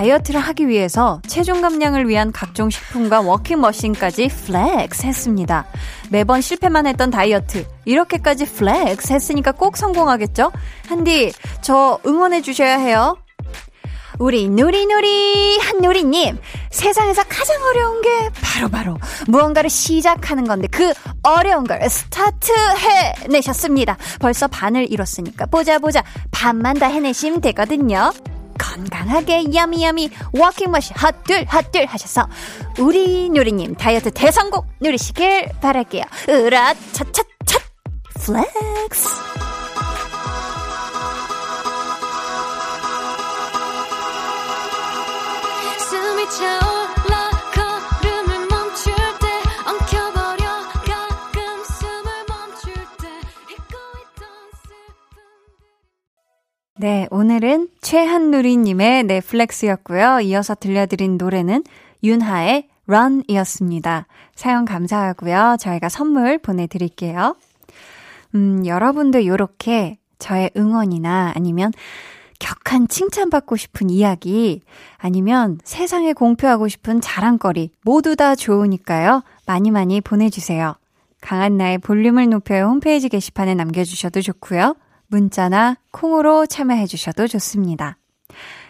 다이어트를 0.00 0.40
하기 0.40 0.68
위해서 0.68 1.20
체중 1.26 1.60
감량을 1.60 2.08
위한 2.08 2.32
각종 2.32 2.70
식품과 2.70 3.20
워킹머신까지 3.20 4.28
flex 4.28 5.04
했습니다. 5.04 5.66
매번 6.08 6.40
실패만 6.40 6.86
했던 6.86 7.10
다이어트. 7.10 7.66
이렇게까지 7.84 8.46
flex 8.46 9.12
했으니까 9.12 9.52
꼭 9.52 9.76
성공하겠죠? 9.76 10.52
한디, 10.88 11.32
저 11.60 12.00
응원해 12.06 12.40
주셔야 12.40 12.78
해요. 12.78 13.18
우리 14.18 14.48
누리누리 14.48 15.58
한누리님 15.58 16.38
세상에서 16.70 17.22
가장 17.24 17.56
어려운 17.62 18.02
게 18.02 18.08
바로바로 18.42 18.94
바로 18.94 18.98
무언가를 19.28 19.70
시작하는 19.70 20.46
건데 20.46 20.68
그 20.70 20.92
어려운 21.22 21.64
걸 21.64 21.80
스타트 21.88 22.52
해 22.52 23.28
내셨습니다. 23.28 23.96
벌써 24.18 24.46
반을 24.46 24.90
이뤘으니까 24.92 25.46
보자 25.46 25.78
보자 25.78 26.02
반만 26.30 26.78
다 26.78 26.86
해내시면 26.86 27.40
되거든요. 27.40 28.12
건강하게 28.60 29.54
yummy 29.54 29.82
yummy 29.82 30.10
워킹머신 30.32 30.94
핫둘 30.96 31.46
핫둘 31.48 31.86
하셔서 31.86 32.28
우리 32.78 33.30
누리님 33.30 33.74
다이어트 33.74 34.10
대성공 34.10 34.62
누리시길 34.80 35.48
바랄게요. 35.60 36.04
으라 36.28 36.74
차차차. 36.92 37.58
flex 38.20 39.49
네, 56.82 57.06
오늘은 57.10 57.68
최한누리님의 57.82 59.04
넷플렉스였고요. 59.04 60.20
이어서 60.20 60.54
들려드린 60.54 61.18
노래는 61.18 61.62
윤하의 62.02 62.68
Run이었습니다. 62.86 64.06
사연 64.34 64.64
감사하고요. 64.64 65.58
저희가 65.60 65.90
선물 65.90 66.38
보내드릴게요. 66.38 67.36
음, 68.34 68.64
여러분도 68.64 69.18
이렇게 69.18 69.98
저의 70.18 70.50
응원이나 70.56 71.34
아니면 71.36 71.70
격한 72.38 72.88
칭찬받고 72.88 73.56
싶은 73.56 73.90
이야기, 73.90 74.62
아니면 74.96 75.58
세상에 75.62 76.14
공표하고 76.14 76.68
싶은 76.68 77.02
자랑거리, 77.02 77.72
모두 77.84 78.16
다 78.16 78.34
좋으니까요. 78.34 79.22
많이 79.44 79.70
많이 79.70 80.00
보내주세요. 80.00 80.76
강한나의 81.20 81.76
볼륨을 81.76 82.30
높여요 82.30 82.68
홈페이지 82.68 83.10
게시판에 83.10 83.54
남겨주셔도 83.54 84.22
좋고요. 84.22 84.76
문자나 85.10 85.76
콩으로 85.90 86.46
참여해 86.46 86.86
주셔도 86.86 87.26
좋습니다. 87.26 87.98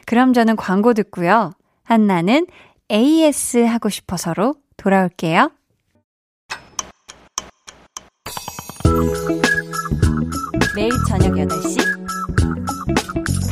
그럼 0.07 0.33
저는 0.33 0.57
광고 0.57 0.95
듣고요. 0.95 1.53
한나는 1.85 2.47
AS 2.91 3.59
하고 3.59 3.89
싶어서로 3.89 4.57
돌아올게요. 4.77 5.51
매일 10.75 10.91
저녁 11.09 11.35
8시 11.35 11.79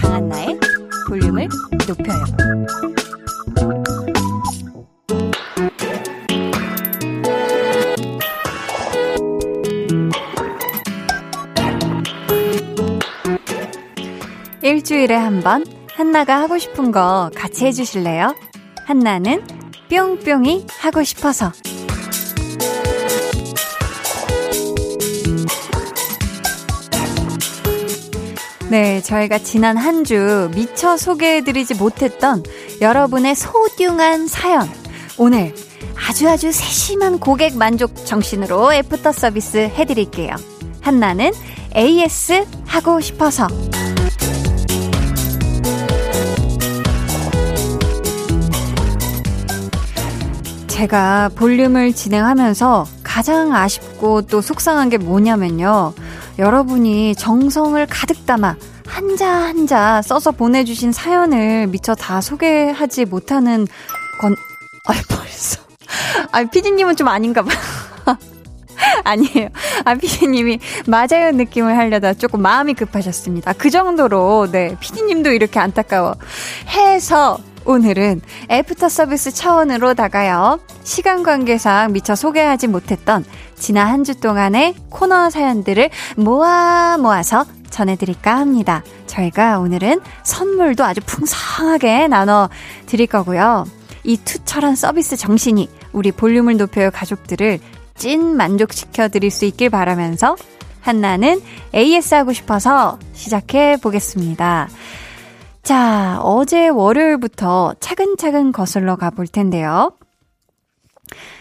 강한나의 0.01 0.59
볼륨을 1.09 1.49
높여요. 1.87 2.98
일주일에 14.69 15.15
한 15.15 15.41
번 15.43 15.65
한나가 15.95 16.41
하고 16.41 16.59
싶은 16.59 16.93
거 16.93 17.31
같이 17.35 17.65
해주실래요? 17.67 18.35
한나는 18.87 19.43
뿅뿅이 19.91 20.67
하고 20.81 21.03
싶어서. 21.03 21.53
네, 28.71 29.01
저희가 29.01 29.39
지난 29.39 29.77
한 29.77 30.05
주 30.05 30.51
미처 30.55 30.97
소개해드리지 30.97 31.75
못했던 31.75 32.43
여러분의 32.81 33.35
소중한 33.35 34.27
사연. 34.29 34.69
오늘 35.19 35.55
아주 36.09 36.29
아주 36.29 36.53
세심한 36.53 37.19
고객 37.19 37.57
만족 37.57 37.95
정신으로 38.07 38.73
애프터 38.75 39.13
서비스 39.13 39.57
해드릴게요. 39.59 40.35
한나는 40.81 41.33
AS 41.77 42.47
하고 42.67 43.01
싶어서. 43.01 43.49
제가 50.79 51.31
볼륨을 51.35 51.93
진행하면서 51.93 52.87
가장 53.03 53.53
아쉽고 53.53 54.23
또 54.23 54.41
속상한 54.41 54.89
게 54.91 54.97
뭐냐면요. 54.97 55.93
여러분이 56.39 57.17
정성을 57.17 57.85
가득 57.87 58.25
담아 58.25 58.55
한자 58.87 59.29
한자 59.29 60.03
써서 60.03 60.31
보내주신 60.31 60.93
사연을 60.93 61.67
미처 61.67 61.97
다 61.97 62.21
소개하지 62.21 63.07
못하는 63.07 63.67
건, 64.21 64.37
아 64.87 64.93
벌써. 65.09 65.61
아, 66.31 66.45
피디님은 66.45 66.95
좀 66.95 67.09
아닌가 67.09 67.43
봐요. 67.43 67.59
아니에요. 69.03 69.49
아, 69.85 69.97
피디님이 69.97 70.61
맞아요 70.87 71.33
느낌을 71.33 71.77
하려다 71.77 72.15
조금 72.15 72.41
마음이 72.41 72.75
급하셨습니다. 72.75 73.53
그 73.55 73.71
정도로, 73.71 74.47
네, 74.53 74.77
피디님도 74.79 75.33
이렇게 75.33 75.59
안타까워 75.59 76.15
해서 76.69 77.41
오늘은 77.69 78.23
애프터 78.51 78.89
서비스 78.89 79.31
차원으로 79.31 79.93
다가요. 79.93 80.59
시간 80.85 81.23
관계상 81.23 81.93
미처 81.93 82.15
소개하지 82.15 82.67
못했던 82.67 83.27
지난 83.57 83.89
한 83.89 84.05
주 84.05 84.19
동안의 84.19 84.75
코너 84.89 85.29
사연들을 85.29 85.91
모아 86.17 86.97
모아서 86.97 87.45
전해드릴까 87.69 88.35
합니다. 88.39 88.83
저희가 89.07 89.59
오늘은 89.59 90.01
선물도 90.23 90.83
아주 90.83 91.03
풍성하게 91.05 92.09
나눠 92.09 92.49
드릴 92.87 93.07
거고요. 93.07 93.67
이 94.03 94.17
투철한 94.17 94.75
서비스 94.75 95.17
정신이 95.19 95.69
우리 95.93 96.11
볼륨을 96.11 96.57
높여요 96.57 96.91
가족들을 96.91 97.59
찐 97.97 98.35
만족시켜 98.35 99.09
드릴 99.09 99.31
수 99.31 99.45
있길 99.45 99.69
바라면서 99.69 100.37
한나는 100.81 101.43
AS 101.75 102.15
하고 102.15 102.33
싶어서 102.33 102.99
시작해 103.13 103.77
보겠습니다. 103.77 104.69
자, 105.69 106.19
어제 106.23 106.69
월요일부터 106.69 107.75
차근차근 107.79 108.53
거슬러 108.53 108.97
가볼 108.97 109.27
텐데요. 109.27 109.93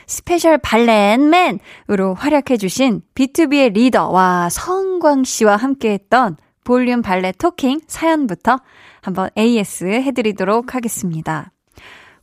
special 0.06 0.58
밸런맨으로 0.58 2.14
활약해주신 2.14 3.04
비투비의 3.16 3.72
리더 3.72 4.50
서은광 4.50 5.24
씨와 5.24 5.56
함께했던 5.56 6.36
볼륨 6.66 7.02
발레 7.02 7.32
토킹 7.38 7.80
사연부터 7.88 8.60
한번 9.02 9.30
AS 9.38 9.86
해드리도록 9.86 10.76
하겠습니다. 10.76 11.54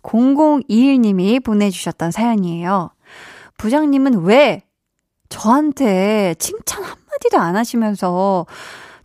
0021님이 0.02 1.42
보내주셨던 1.42 2.10
사연이에요. 2.10 2.90
부장님은 3.56 4.24
왜 4.24 4.62
저한테 5.30 6.34
칭찬 6.38 6.84
한마디도 6.84 7.38
안 7.38 7.56
하시면서 7.56 8.44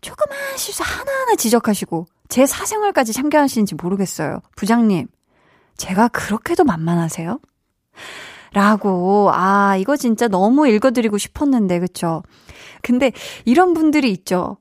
조그만 0.02 0.38
실수 0.58 0.84
하나하나 0.84 1.36
지적하시고 1.36 2.06
제 2.30 2.46
사생활까지 2.46 3.12
참견하시는지 3.12 3.76
모르겠어요. 3.76 4.40
부장님, 4.56 5.08
제가 5.78 6.08
그렇게도 6.10 6.64
만만하세요? 6.64 7.40
라고, 8.54 9.32
아, 9.34 9.76
이거 9.78 9.98
진짜 9.98 10.28
너무 10.28 10.68
읽어드리고 10.68 11.18
싶었는데, 11.18 11.80
그쵸? 11.80 12.24
근데 12.82 13.12
이런 13.46 13.74
분들이 13.74 14.12
있죠. 14.12 14.58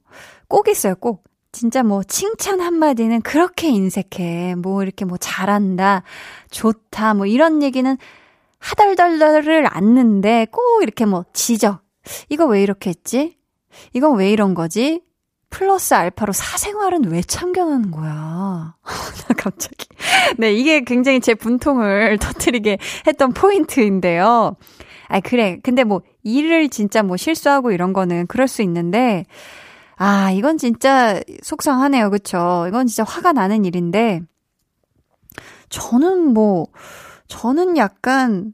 꼭 0.48 0.68
있어요, 0.68 0.94
꼭. 0.96 1.24
진짜 1.50 1.82
뭐 1.82 2.02
칭찬 2.02 2.60
한마디는 2.60 3.22
그렇게 3.22 3.68
인색해. 3.68 4.54
뭐 4.54 4.82
이렇게 4.82 5.04
뭐 5.04 5.16
잘한다, 5.16 6.02
좋다, 6.50 7.14
뭐 7.14 7.26
이런 7.26 7.62
얘기는 7.62 7.96
하달달달을 8.58 9.66
않는데 9.66 10.46
꼭 10.50 10.82
이렇게 10.82 11.06
뭐 11.06 11.24
지적. 11.32 11.80
이거 12.28 12.44
왜 12.46 12.62
이렇게 12.62 12.90
했지? 12.90 13.38
이건 13.92 14.16
왜 14.18 14.30
이런 14.30 14.54
거지? 14.54 15.02
플러스 15.50 15.94
알파로 15.94 16.32
사생활은 16.32 17.10
왜 17.10 17.22
참견하는 17.22 17.90
거야? 17.90 18.74
나 18.84 19.34
갑자기. 19.36 19.86
네, 20.36 20.52
이게 20.52 20.82
굉장히 20.82 21.20
제 21.20 21.34
분통을 21.34 22.18
터트리게 22.20 22.78
했던 23.06 23.32
포인트인데요. 23.32 24.56
아, 25.08 25.20
그래. 25.20 25.58
근데 25.62 25.84
뭐, 25.84 26.02
일을 26.22 26.68
진짜 26.68 27.02
뭐 27.02 27.16
실수하고 27.16 27.72
이런 27.72 27.92
거는 27.92 28.26
그럴 28.26 28.46
수 28.46 28.62
있는데, 28.62 29.24
아, 29.96 30.30
이건 30.30 30.58
진짜 30.58 31.20
속상하네요. 31.42 32.10
그쵸? 32.10 32.66
이건 32.68 32.86
진짜 32.86 33.04
화가 33.04 33.32
나는 33.32 33.64
일인데, 33.64 34.20
저는 35.70 36.34
뭐, 36.34 36.66
저는 37.26 37.76
약간, 37.78 38.52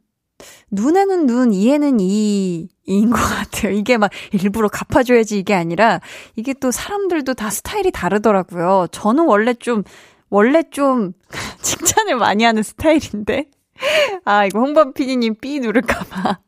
눈에는 0.75 1.27
눈, 1.27 1.53
이에는 1.53 1.99
이, 2.01 2.69
인 2.87 3.11
것 3.11 3.17
같아요. 3.17 3.73
이게 3.73 3.97
막 3.97 4.11
일부러 4.33 4.69
갚아줘야지 4.69 5.39
이게 5.39 5.55
아니라, 5.55 6.01
이게 6.37 6.53
또 6.55 6.71
사람들도 6.71 7.35
다 7.35 7.51
스타일이 7.51 7.91
다르더라고요. 7.91 8.89
저는 8.93 9.27
원래 9.27 9.55
좀, 9.55 9.83
원래 10.31 10.63
좀 10.71 11.13
칭찬을 11.63 12.17
많이 12.17 12.45
하는 12.45 12.63
스타일인데. 12.63 13.47
아, 14.25 14.47
이거 14.47 14.61
홍범 14.61 14.93
PD님 14.93 15.37
삐 15.41 15.61
누를까봐. 15.61 16.39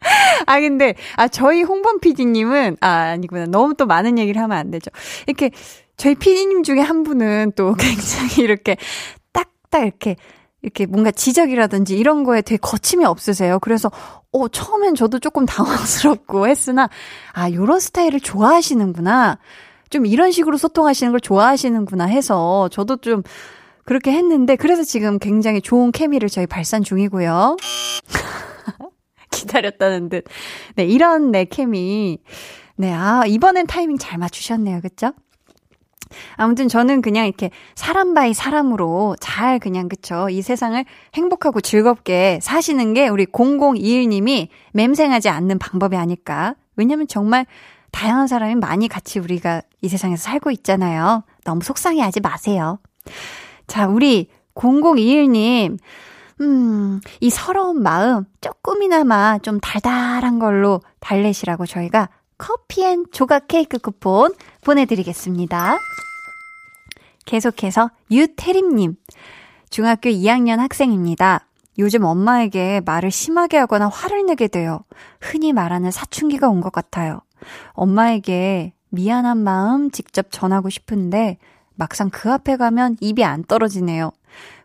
아, 0.46 0.60
근데, 0.60 0.94
아, 1.16 1.26
저희 1.28 1.62
홍범 1.62 1.98
PD님은, 2.00 2.76
아, 2.80 2.88
아니구나. 2.88 3.46
너무 3.46 3.74
또 3.74 3.86
많은 3.86 4.18
얘기를 4.18 4.40
하면 4.42 4.56
안 4.56 4.70
되죠. 4.70 4.90
이렇게, 5.26 5.50
저희 5.96 6.14
PD님 6.14 6.62
중에 6.62 6.80
한 6.80 7.02
분은 7.02 7.52
또 7.56 7.74
굉장히 7.74 8.44
이렇게, 8.44 8.76
딱딱 9.32 9.82
이렇게, 9.82 10.14
이렇게 10.62 10.86
뭔가 10.86 11.10
지적이라든지 11.10 11.96
이런 11.96 12.24
거에 12.24 12.42
되게 12.42 12.56
거침이 12.58 13.04
없으세요. 13.04 13.58
그래서, 13.60 13.90
어, 14.32 14.48
처음엔 14.48 14.94
저도 14.94 15.18
조금 15.20 15.46
당황스럽고 15.46 16.48
했으나, 16.48 16.88
아, 17.32 17.50
요런 17.50 17.80
스타일을 17.80 18.20
좋아하시는구나. 18.20 19.38
좀 19.90 20.04
이런 20.04 20.32
식으로 20.32 20.56
소통하시는 20.58 21.12
걸 21.12 21.20
좋아하시는구나 21.20 22.04
해서, 22.06 22.68
저도 22.70 22.96
좀, 22.96 23.22
그렇게 23.84 24.12
했는데, 24.12 24.56
그래서 24.56 24.82
지금 24.82 25.18
굉장히 25.18 25.62
좋은 25.62 25.92
케미를 25.92 26.28
저희 26.28 26.46
발산 26.46 26.82
중이고요. 26.82 27.56
기다렸다는 29.30 30.08
듯. 30.08 30.24
네, 30.74 30.84
이런 30.84 31.30
내 31.30 31.44
케미. 31.44 32.18
네, 32.76 32.92
아, 32.92 33.24
이번엔 33.26 33.66
타이밍 33.66 33.96
잘 33.96 34.18
맞추셨네요. 34.18 34.80
그쵸? 34.82 35.12
아무튼 36.36 36.68
저는 36.68 37.02
그냥 37.02 37.26
이렇게 37.26 37.50
사람 37.74 38.14
by 38.14 38.34
사람으로 38.34 39.16
잘 39.20 39.58
그냥 39.58 39.88
그쵸. 39.88 40.28
이 40.30 40.42
세상을 40.42 40.84
행복하고 41.14 41.60
즐겁게 41.60 42.38
사시는 42.42 42.94
게 42.94 43.08
우리 43.08 43.26
0021님이 43.26 44.48
맴상하지 44.72 45.28
않는 45.28 45.58
방법이 45.58 45.96
아닐까. 45.96 46.54
왜냐면 46.76 47.06
정말 47.08 47.46
다양한 47.90 48.26
사람이 48.26 48.54
많이 48.56 48.88
같이 48.88 49.18
우리가 49.18 49.62
이 49.80 49.88
세상에서 49.88 50.22
살고 50.22 50.50
있잖아요. 50.52 51.24
너무 51.44 51.62
속상해 51.62 52.00
하지 52.00 52.20
마세요. 52.20 52.78
자, 53.66 53.86
우리 53.86 54.28
0021님. 54.54 55.78
음, 56.40 57.00
이 57.20 57.30
서러운 57.30 57.82
마음 57.82 58.24
조금이나마 58.40 59.38
좀 59.38 59.58
달달한 59.58 60.38
걸로 60.38 60.80
달래시라고 61.00 61.66
저희가 61.66 62.08
커피 62.38 62.84
and 62.84 63.04
조각 63.12 63.48
케이크 63.48 63.78
쿠폰 63.78 64.32
보내드리겠습니다. 64.62 65.76
계속해서 67.26 67.90
유태림님. 68.10 68.96
중학교 69.70 70.08
2학년 70.08 70.56
학생입니다. 70.58 71.46
요즘 71.78 72.04
엄마에게 72.04 72.80
말을 72.84 73.10
심하게 73.10 73.58
하거나 73.58 73.88
화를 73.88 74.24
내게 74.26 74.48
돼요. 74.48 74.80
흔히 75.20 75.52
말하는 75.52 75.90
사춘기가 75.90 76.48
온 76.48 76.60
것 76.60 76.72
같아요. 76.72 77.20
엄마에게 77.72 78.72
미안한 78.90 79.38
마음 79.38 79.90
직접 79.90 80.28
전하고 80.30 80.70
싶은데 80.70 81.38
막상 81.74 82.08
그 82.10 82.32
앞에 82.32 82.56
가면 82.56 82.96
입이 83.00 83.24
안 83.24 83.44
떨어지네요. 83.44 84.10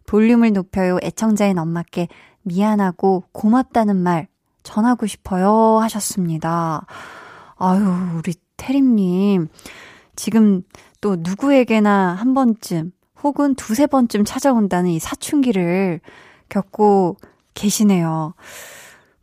볼륨을 0.08 0.54
높여요. 0.54 0.98
애청자인 1.04 1.60
엄마께 1.60 2.08
미안하고 2.44 3.26
고맙다는 3.32 3.98
말 3.98 4.28
전하고 4.64 5.06
싶어요. 5.06 5.80
하셨습니다. 5.82 6.86
아유, 7.66 7.82
우리 8.18 8.34
태림님. 8.58 9.48
지금 10.18 10.64
또 11.00 11.16
누구에게나 11.18 12.14
한 12.14 12.34
번쯤 12.34 12.92
혹은 13.24 13.56
두세 13.56 13.88
번쯤 13.88 14.26
찾아온다는 14.26 14.90
이 14.90 15.00
사춘기를 15.00 16.02
겪고 16.50 17.16
계시네요. 17.54 18.34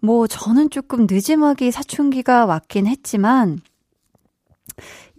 뭐, 0.00 0.26
저는 0.26 0.70
조금 0.70 1.06
늦지막이 1.08 1.70
사춘기가 1.70 2.46
왔긴 2.46 2.86
했지만, 2.86 3.58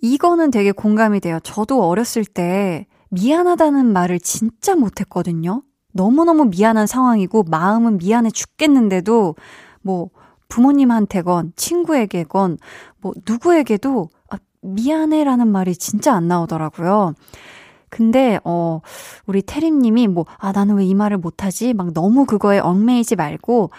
이거는 0.01 0.49
되게 0.49 0.71
공감이 0.71 1.19
돼요. 1.19 1.39
저도 1.43 1.83
어렸을 1.83 2.25
때 2.25 2.87
미안하다는 3.09 3.93
말을 3.93 4.19
진짜 4.19 4.75
못했거든요. 4.75 5.61
너무너무 5.93 6.45
미안한 6.45 6.87
상황이고 6.87 7.43
마음은 7.43 7.99
미안해 7.99 8.31
죽겠는데도 8.31 9.35
뭐 9.83 10.09
부모님한테건 10.51 11.53
친구에게건 11.55 12.57
뭐 13.01 13.13
누구에게도 13.27 14.09
아, 14.29 14.37
미안해라는 14.61 15.47
말이 15.47 15.75
진짜 15.75 16.13
안 16.13 16.27
나오더라고요. 16.27 17.13
근데 17.89 18.39
어 18.45 18.81
우리 19.25 19.41
태림님이 19.41 20.07
뭐 20.07 20.25
아 20.39 20.51
나는 20.51 20.75
왜 20.75 20.85
이 20.85 20.93
말을 20.93 21.17
못하지 21.17 21.73
막 21.73 21.93
너무 21.93 22.25
그거에 22.25 22.59
얽매이지 22.59 23.15
말고 23.17 23.71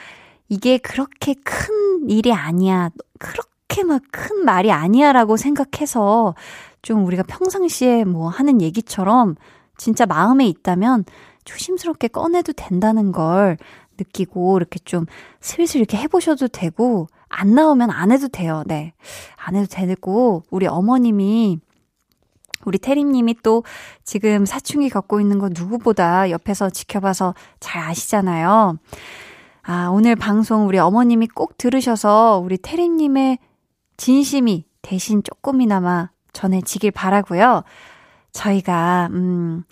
이게 0.49 0.79
그렇게 0.79 1.35
큰 1.45 2.11
일이 2.11 2.33
아니야 2.33 2.91
그렇게 3.19 3.85
막 3.85 4.03
큰 4.13 4.45
말이 4.45 4.71
아니야라고 4.73 5.37
생각해서 5.39 6.35
좀 6.83 7.07
우리가 7.07 7.23
평상시에 7.25 8.05
뭐 8.05 8.29
하는 8.29 8.61
얘기처럼 8.61 9.37
진짜 9.79 10.05
마음에 10.07 10.47
있다면 10.47 11.05
조심스럽게 11.45 12.09
꺼내도 12.09 12.53
된다는 12.53 13.13
걸 13.13 13.57
느끼고 14.03 14.57
이렇게 14.59 14.79
좀 14.81 15.07
슬슬 15.41 15.81
이렇게 15.81 15.97
해보셔도 15.97 16.49
되고 16.49 17.09
안 17.29 17.55
나오면 17.55 17.91
안 17.91 18.13
해도 18.13 18.29
돼요. 18.29 18.63
네. 18.67 18.93
안 19.37 19.57
해도 19.57 19.67
되고 19.67 20.43
우리 20.51 20.67
어머님이 20.67 21.59
우리 22.65 22.79
태림님이 22.79 23.37
또 23.43 23.65
지금 24.05 24.47
사춘기 24.47 24.89
겪고 24.89 25.21
있는 25.21 25.39
거 25.39 25.49
누구보다 25.49 26.31
옆에서 26.31 26.71
지켜봐서 26.71 27.35
잘 27.61 27.83
아시잖아요. 27.83 28.79
아, 29.63 29.89
오늘 29.93 30.17
방송 30.17 30.67
우리 30.67 30.79
어머님이 30.79 31.29
꼭 31.29 31.57
들으셔서 31.57 32.41
우리 32.45 32.59
태림님의 32.59 33.39
진심이 33.97 34.65
대신 34.83 35.23
조금이나마 35.23 36.11
전해지길 36.33 36.91
바라고요. 36.91 37.63
저희가 38.33 39.09
음 39.13 39.65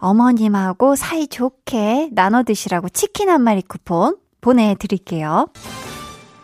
어머님하고 0.00 0.96
사이 0.96 1.28
좋게 1.28 2.10
나눠 2.12 2.42
드시라고 2.42 2.88
치킨 2.88 3.28
한 3.28 3.42
마리 3.42 3.62
쿠폰 3.62 4.16
보내드릴게요. 4.40 5.48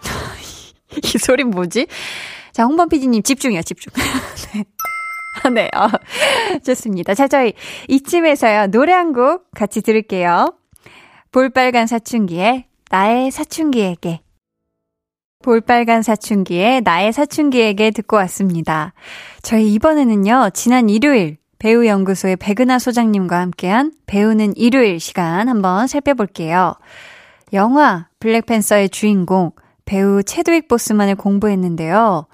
이 1.03 1.19
소리 1.19 1.45
뭐지? 1.45 1.87
자, 2.53 2.65
홍범 2.65 2.89
PD님 2.89 3.23
집중이요, 3.23 3.63
집중. 3.63 3.93
네. 4.55 4.65
네, 5.55 5.71
어, 5.75 5.89
좋습니다. 6.65 7.15
자, 7.15 7.29
저희 7.29 7.53
이쯤에서요, 7.89 8.69
노래 8.69 8.93
한 8.93 9.13
곡 9.13 9.51
같이 9.53 9.83
들을게요. 9.83 10.55
볼빨간 11.33 11.87
사춘기에 11.87 12.67
나의 12.91 13.31
사춘기에게. 13.31 14.21
볼빨간 15.43 16.03
사춘기에 16.03 16.81
나의 16.81 17.13
사춘기에게 17.13 17.91
듣고 17.91 18.17
왔습니다. 18.17 18.95
저희 19.43 19.73
이번에는요, 19.75 20.51
지난 20.55 20.89
일요일 20.89 21.37
배우연구소의 21.59 22.37
백은하 22.37 22.79
소장님과 22.79 23.41
함께한 23.41 23.93
배우는 24.07 24.57
일요일 24.57 25.01
시간 25.01 25.49
한번 25.49 25.87
살펴볼게요. 25.87 26.75
영화 27.53 28.09
블랙팬서의 28.21 28.91
주인공 28.91 29.53
배우 29.85 30.23
체드윅 30.23 30.69
보스만을 30.69 31.15
공부했는데요. 31.15 32.27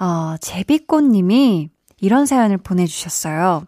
어, 0.00 0.36
제비꽃님이 0.40 1.70
이런 2.00 2.26
사연을 2.26 2.58
보내주셨어요. 2.58 3.64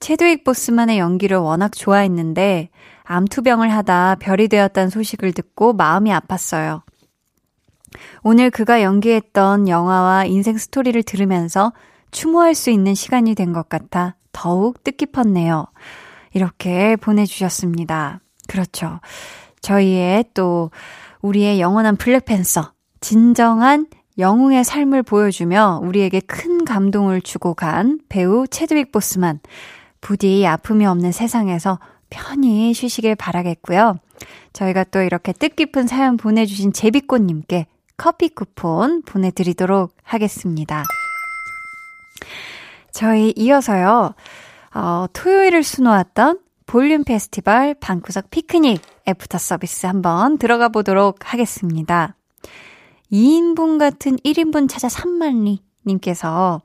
체드윅 0.00 0.44
보스만의 0.44 0.98
연기를 0.98 1.36
워낙 1.36 1.72
좋아했는데 1.74 2.70
암투병을 3.04 3.70
하다 3.70 4.16
별이 4.16 4.48
되었다는 4.48 4.90
소식을 4.90 5.32
듣고 5.32 5.74
마음이 5.74 6.10
아팠어요. 6.10 6.82
오늘 8.22 8.50
그가 8.50 8.82
연기했던 8.82 9.68
영화와 9.68 10.24
인생 10.24 10.56
스토리를 10.56 11.02
들으면서 11.02 11.72
추모할 12.12 12.54
수 12.54 12.70
있는 12.70 12.94
시간이 12.94 13.34
된 13.34 13.52
것 13.52 13.68
같아 13.68 14.14
더욱 14.30 14.84
뜻깊었네요. 14.84 15.66
이렇게 16.32 16.96
보내주셨습니다. 16.96 18.20
그렇죠. 18.48 19.00
저희의 19.60 20.24
또 20.34 20.70
우리의 21.20 21.60
영원한 21.60 21.96
블랙팬서, 21.96 22.72
진정한 23.00 23.86
영웅의 24.18 24.64
삶을 24.64 25.02
보여주며 25.02 25.80
우리에게 25.82 26.20
큰 26.20 26.64
감동을 26.64 27.20
주고 27.22 27.54
간 27.54 27.98
배우 28.08 28.46
체드윅 28.46 28.92
보스만 28.92 29.40
부디 30.00 30.46
아픔이 30.46 30.86
없는 30.86 31.12
세상에서 31.12 31.78
편히 32.10 32.74
쉬시길 32.74 33.14
바라겠고요. 33.16 33.96
저희가 34.52 34.84
또 34.84 35.00
이렇게 35.00 35.32
뜻깊은 35.32 35.86
사연 35.86 36.16
보내주신 36.16 36.72
제비꽃님께 36.72 37.66
커피 37.96 38.28
쿠폰 38.28 39.02
보내드리도록 39.02 39.94
하겠습니다. 40.02 40.84
저희 42.92 43.32
이어서요, 43.36 44.14
어, 44.74 45.06
토요일을 45.12 45.62
수놓았던 45.62 46.40
볼륨 46.66 47.04
페스티벌 47.04 47.74
방구석 47.74 48.30
피크닉 48.30 48.80
애프터 49.06 49.38
서비스 49.38 49.86
한번 49.86 50.38
들어가 50.38 50.68
보도록 50.68 51.32
하겠습니다. 51.32 52.16
2인분 53.12 53.78
같은 53.78 54.16
1인분 54.16 54.68
찾아 54.68 54.88
3만리 54.88 55.58
님께서 55.86 56.62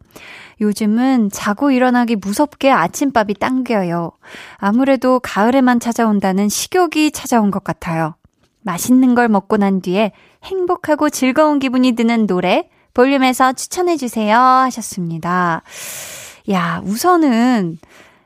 요즘은 0.61 1.29
자고 1.31 1.71
일어나기 1.71 2.15
무섭게 2.15 2.71
아침밥이 2.71 3.33
당겨요. 3.35 4.11
아무래도 4.57 5.19
가을에만 5.19 5.79
찾아온다는 5.79 6.49
식욕이 6.49 7.11
찾아온 7.11 7.51
것 7.51 7.63
같아요. 7.63 8.15
맛있는 8.61 9.15
걸 9.15 9.27
먹고 9.27 9.57
난 9.57 9.81
뒤에 9.81 10.11
행복하고 10.43 11.09
즐거운 11.09 11.59
기분이 11.59 11.93
드는 11.93 12.27
노래 12.27 12.69
볼륨에서 12.97 13.53
추천해주세요 13.53 14.35
하셨습니다. 14.35 15.61
야, 16.49 16.81
우선은 16.83 17.77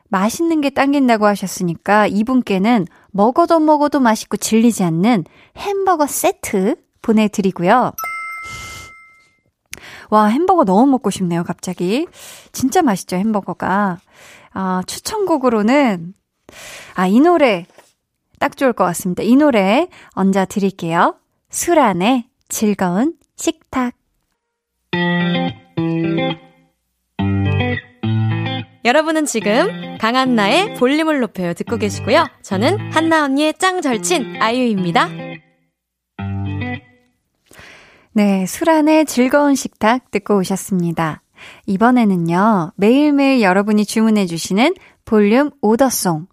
맛있는 0.08 0.62
게 0.62 0.70
당긴다고 0.70 1.26
하셨으니까 1.26 2.06
이분께는 2.06 2.86
먹어도 3.10 3.60
먹어도 3.60 4.00
맛있고 4.00 4.38
질리지 4.38 4.82
않는 4.82 5.24
햄버거 5.58 6.06
세트 6.06 6.76
보내드리고요. 7.02 7.92
와, 10.08 10.26
햄버거 10.28 10.64
너무 10.64 10.86
먹고 10.92 11.10
싶네요, 11.10 11.44
갑자기. 11.44 12.06
진짜 12.52 12.80
맛있죠, 12.80 13.16
햄버거가. 13.16 13.98
아, 14.54 14.82
추천곡으로는, 14.86 16.14
아, 16.94 17.06
이 17.06 17.20
노래 17.20 17.66
딱 18.38 18.56
좋을 18.56 18.72
것 18.72 18.84
같습니다. 18.84 19.22
이 19.22 19.36
노래 19.36 19.88
얹어 20.14 20.46
드릴게요. 20.46 21.16
술안의 21.50 22.24
즐거운 22.48 23.14
식탁. 23.36 23.92
여러분은 28.84 29.26
지금 29.26 29.96
강한나의 29.98 30.74
볼륨을 30.74 31.20
높여요 31.20 31.54
듣고 31.54 31.76
계시고요. 31.76 32.26
저는 32.42 32.92
한나 32.92 33.24
언니의 33.24 33.54
짱 33.58 33.80
절친 33.80 34.36
아이유입니다. 34.42 35.08
네, 38.12 38.44
술안의 38.44 39.06
즐거운 39.06 39.54
식탁 39.54 40.10
듣고 40.10 40.36
오셨습니다. 40.36 41.22
이번에는요, 41.66 42.72
매일매일 42.76 43.40
여러분이 43.40 43.86
주문해주시는 43.86 44.74
볼륨 45.04 45.50
오더송. 45.62 46.26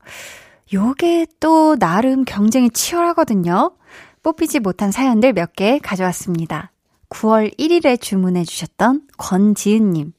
요게 0.73 1.27
또 1.39 1.77
나름 1.77 2.25
경쟁이 2.25 2.69
치열하거든요. 2.71 3.75
뽑히지 4.21 4.59
못한 4.59 4.91
사연들 4.91 5.33
몇 5.33 5.53
개 5.53 5.79
가져왔습니다. 5.79 6.71
9월 7.09 7.57
1일에 7.57 7.99
주문해 7.99 8.45
주셨던 8.45 9.01
권지은님. 9.17 10.13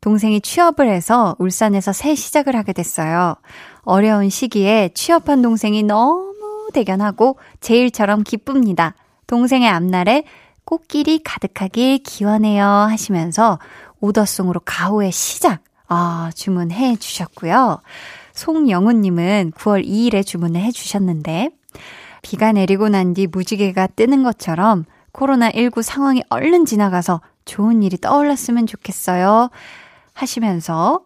동생이 0.00 0.40
취업을 0.40 0.88
해서 0.88 1.34
울산에서 1.38 1.92
새 1.92 2.14
시작을 2.14 2.56
하게 2.56 2.72
됐어요. 2.72 3.36
어려운 3.82 4.28
시기에 4.28 4.90
취업한 4.94 5.40
동생이 5.42 5.82
너무 5.82 6.68
대견하고 6.72 7.38
제일처럼 7.60 8.22
기쁩니다. 8.22 8.94
동생의 9.26 9.68
앞날에 9.68 10.24
꽃길이 10.64 11.20
가득하길 11.22 11.98
기원해요 11.98 12.64
하시면서 12.64 13.58
오더송으로 14.00 14.60
가호의 14.64 15.12
시작 15.12 15.62
아, 15.88 16.30
주문해 16.34 16.96
주셨고요. 16.96 17.80
송영훈님은 18.34 19.52
9월 19.56 19.86
2일에 19.86 20.26
주문을 20.26 20.60
해 20.60 20.70
주셨는데 20.72 21.50
비가 22.22 22.52
내리고 22.52 22.88
난 22.88 23.14
뒤 23.14 23.26
무지개가 23.26 23.88
뜨는 23.88 24.22
것처럼 24.22 24.84
코로나19 25.14 25.82
상황이 25.82 26.22
얼른 26.28 26.66
지나가서 26.66 27.22
좋은 27.44 27.82
일이 27.82 27.96
떠올랐으면 27.96 28.66
좋겠어요. 28.66 29.50
하시면서 30.12 31.00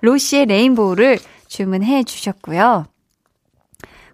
로시의 0.00 0.46
레인보우를 0.46 1.18
주문해 1.48 2.04
주셨고요. 2.04 2.86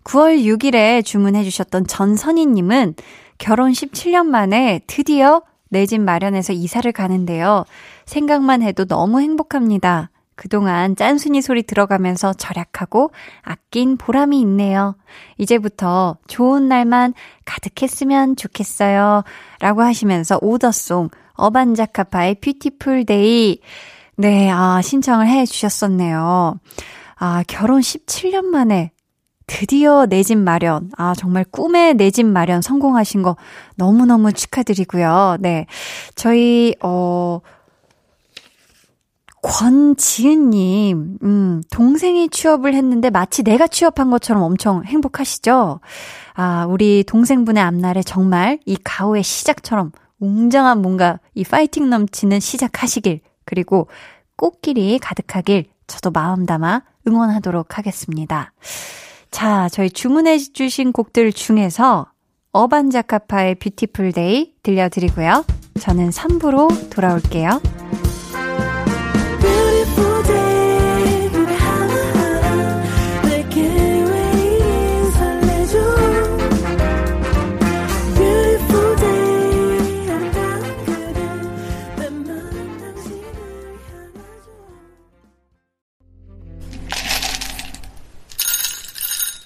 9월 0.05 0.43
6일에 0.43 1.05
주문해 1.05 1.45
주셨던 1.45 1.87
전선희님은 1.87 2.95
결혼 3.39 3.71
17년 3.71 4.27
만에 4.27 4.81
드디어 4.87 5.43
내 5.71 5.85
집 5.87 6.01
마련해서 6.01 6.55
이사를 6.55 6.91
가는데요. 6.93 7.65
생각만 8.07 8.63
해도 8.63 8.87
너무 8.87 9.21
행복합니다. 9.21 10.11
그동안 10.39 10.95
짠순이 10.95 11.43
소리 11.43 11.65
들어가면서 11.65 12.33
절약하고 12.33 13.11
아낀 13.43 13.97
보람이 13.97 14.39
있네요. 14.43 14.95
이제부터 15.37 16.17
좋은 16.29 16.69
날만 16.69 17.13
가득했으면 17.45 18.37
좋겠어요. 18.37 19.25
라고 19.59 19.83
하시면서 19.83 20.39
order 20.41 20.80
song 20.80 21.11
어반자카파의 21.35 22.37
Beautiful 22.37 23.05
Day 23.05 23.59
네, 24.17 24.49
아, 24.49 24.81
신청을 24.81 25.27
해 25.27 25.45
주셨었네요. 25.45 26.61
아, 27.17 27.43
결혼 27.49 27.81
17년 27.81 28.45
만에 28.45 28.93
드디어 29.49 30.07
내 30.07 30.23
집 30.23 30.39
마련. 30.39 30.91
아, 30.97 31.15
정말 31.17 31.45
꿈의 31.51 31.95
내 31.95 32.11
집 32.13 32.27
마련 32.27 32.63
성공하신 32.63 33.23
거 33.23 33.37
너무너무 33.75 34.33
축하드리고요. 34.33 35.39
네. 35.41 35.67
저희, 36.15 36.77
어, 36.81 37.41
권지은님, 39.49 41.19
음, 41.23 41.63
동생이 41.71 42.29
취업을 42.29 42.75
했는데 42.75 43.09
마치 43.09 43.43
내가 43.43 43.67
취업한 43.67 44.11
것처럼 44.11 44.43
엄청 44.43 44.85
행복하시죠? 44.85 45.81
아, 46.35 46.67
우리 46.69 47.03
동생분의 47.03 47.63
앞날에 47.63 48.03
정말 48.03 48.59
이 48.67 48.77
가호의 48.85 49.23
시작처럼 49.23 49.91
웅장한 50.21 50.83
뭔가 50.83 51.19
이 51.35 51.45
파이팅 51.45 51.89
넘치는 51.89 52.41
시작하시길, 52.41 53.21
그리고 53.47 53.89
꽃길이 54.37 54.99
가득하길 54.99 55.65
저도 55.87 56.11
마음 56.11 56.45
담아 56.45 56.83
응원하도록 57.07 57.79
하겠습니다. 57.79 58.53
자, 59.31 59.69
저희 59.71 59.91
주문해주신 59.91 60.93
곡들 60.93 61.33
중에서 61.33 62.07
어반자카파의 62.53 63.55
Beautiful 63.55 64.13
Day 64.13 64.53
들려드리고요. 64.63 65.45
저는 65.81 66.11
3부로 66.11 66.91
돌아올게요. 66.91 67.61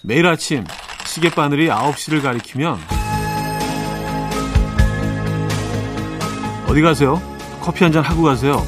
매일 0.04 0.26
아침 0.26 0.64
시계바늘이 1.06 1.68
9시를 1.68 2.22
가리키면 2.22 2.78
어디 6.68 6.80
가세요? 6.82 7.20
커피 7.60 7.84
한 7.84 7.92
잔 7.92 8.02
하고 8.02 8.22
가세요. 8.22 8.66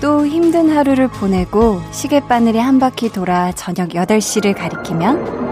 또 0.00 0.24
힘든 0.26 0.70
하루를 0.70 1.08
보내고 1.08 1.80
시계바늘이 1.90 2.58
한 2.58 2.78
바퀴 2.78 3.10
돌아 3.10 3.50
저녁 3.52 3.88
8시를 3.90 4.54
가리키면 4.56 5.46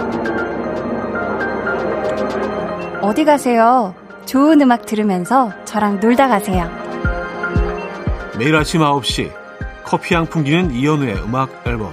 어디 3.02 3.24
가세요? 3.24 3.94
좋은 4.26 4.60
음악 4.60 4.86
들으면서 4.86 5.50
저랑 5.64 5.98
놀다 6.00 6.28
가세요. 6.28 6.70
매일 8.38 8.54
아침 8.54 8.80
9시 8.82 9.32
커피 9.84 10.14
향 10.14 10.26
풍기는 10.26 10.70
이연우의 10.72 11.14
음악 11.24 11.62
앨범 11.66 11.92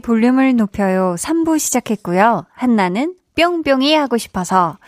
볼륨을 0.00 0.56
높여요 0.56 1.14
3부 1.18 1.58
시작했고요. 1.58 2.46
한나는 2.52 3.14
뿅뿅이 3.36 3.94
하고 3.94 4.18
싶어서 4.18 4.78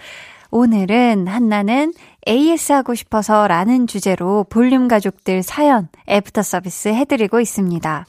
오늘은 0.51 1.29
한나는 1.29 1.92
AS 2.27 2.73
하고 2.73 2.94
싶어서 2.94 3.46
라는 3.46 3.87
주제로 3.87 4.44
볼륨 4.44 4.88
가족들 4.88 5.42
사연 5.42 5.88
애프터 6.09 6.42
서비스 6.42 6.88
해드리고 6.88 7.40
있습니다. 7.40 8.07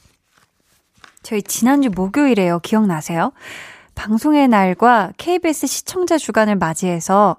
저희 1.22 1.42
지난주 1.42 1.90
목요일에요. 1.94 2.58
기억나세요? 2.60 3.32
방송의 3.94 4.48
날과 4.48 5.12
KBS 5.16 5.66
시청자 5.66 6.18
주간을 6.18 6.56
맞이해서 6.56 7.36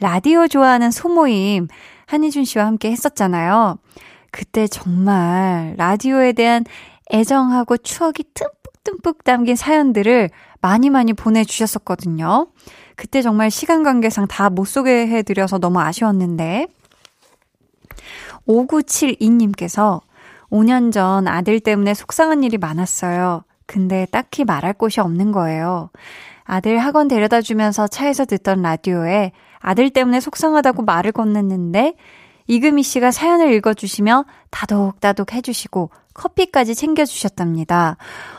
라디오 0.00 0.46
좋아하는 0.46 0.90
소모임 0.90 1.66
한희준 2.06 2.44
씨와 2.44 2.66
함께 2.66 2.90
했었잖아요. 2.92 3.78
그때 4.30 4.66
정말 4.66 5.74
라디오에 5.76 6.32
대한 6.32 6.64
애정하고 7.12 7.76
추억이 7.78 8.24
듬뿍 8.34 8.63
듬뿍 8.84 9.24
담긴 9.24 9.56
사연들을 9.56 10.30
많이 10.60 10.90
많이 10.90 11.12
보내주셨었거든요. 11.12 12.46
그때 12.96 13.22
정말 13.22 13.50
시간 13.50 13.82
관계상 13.82 14.28
다 14.28 14.50
못 14.50 14.66
소개해드려서 14.66 15.58
너무 15.58 15.80
아쉬웠는데, 15.80 16.68
5972님께서 18.46 20.00
5년 20.50 20.92
전 20.92 21.26
아들 21.26 21.60
때문에 21.60 21.94
속상한 21.94 22.44
일이 22.44 22.58
많았어요. 22.58 23.42
근데 23.66 24.06
딱히 24.10 24.44
말할 24.44 24.74
곳이 24.74 25.00
없는 25.00 25.32
거예요. 25.32 25.90
아들 26.44 26.78
학원 26.78 27.08
데려다 27.08 27.40
주면서 27.40 27.86
차에서 27.86 28.26
듣던 28.26 28.62
라디오에 28.62 29.32
아들 29.58 29.88
때문에 29.90 30.20
속상하다고 30.20 30.82
말을 30.82 31.12
건넸는데 31.12 31.96
이금희 32.46 32.82
씨가 32.82 33.10
사연을 33.10 33.52
읽어주시며 33.54 34.26
다독다독 34.50 35.32
해주시고 35.32 35.88
커피까지 36.14 36.74
챙겨주셨답니다. 36.74 37.96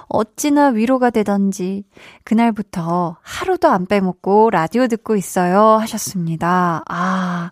어찌나 0.08 0.68
위로가 0.68 1.10
되던지 1.10 1.84
그날부터 2.24 3.18
하루도 3.22 3.68
안 3.68 3.86
빼먹고 3.86 4.50
라디오 4.50 4.88
듣고 4.88 5.16
있어요 5.16 5.78
하셨습니다. 5.78 6.84
아, 6.88 7.52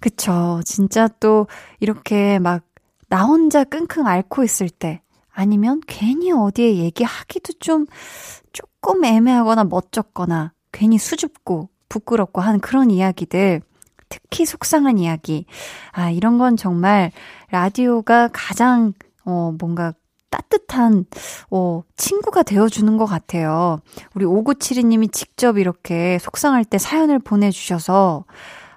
그쵸. 0.00 0.60
진짜 0.64 1.08
또 1.20 1.46
이렇게 1.78 2.38
막 2.38 2.70
나 3.10 3.24
혼자 3.24 3.64
끙끙 3.64 4.06
앓고 4.06 4.44
있을 4.44 4.70
때 4.70 5.02
아니면 5.32 5.80
괜히 5.86 6.32
어디에 6.32 6.76
얘기하기도 6.76 7.54
좀 7.58 7.86
조금 8.52 9.04
애매하거나 9.04 9.64
멋쩍거나 9.64 10.52
괜히 10.72 10.96
수줍고 10.96 11.68
부끄럽고 11.88 12.40
한 12.40 12.60
그런 12.60 12.90
이야기들 12.90 13.62
특히 14.08 14.46
속상한 14.46 14.98
이야기. 14.98 15.46
아, 15.92 16.10
이런 16.10 16.38
건 16.38 16.56
정말 16.56 17.10
라디오가 17.50 18.28
가장, 18.32 18.92
어, 19.30 19.54
뭔가 19.58 19.92
따뜻한, 20.30 21.04
어, 21.50 21.82
친구가 21.96 22.42
되어주는 22.42 22.96
것 22.96 23.06
같아요. 23.06 23.78
우리 24.14 24.24
5972님이 24.24 25.12
직접 25.12 25.58
이렇게 25.58 26.18
속상할 26.18 26.64
때 26.64 26.78
사연을 26.78 27.18
보내주셔서, 27.18 28.24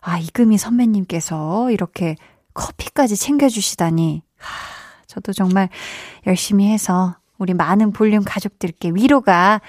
아, 0.01 0.17
이금희 0.17 0.57
선배님께서 0.57 1.71
이렇게 1.71 2.15
커피까지 2.53 3.15
챙겨주시다니. 3.15 4.23
하, 4.37 4.47
저도 5.07 5.33
정말 5.33 5.69
열심히 6.27 6.71
해서 6.71 7.15
우리 7.37 7.53
많은 7.53 7.91
볼륨 7.91 8.23
가족들께 8.23 8.91
위로가 8.93 9.61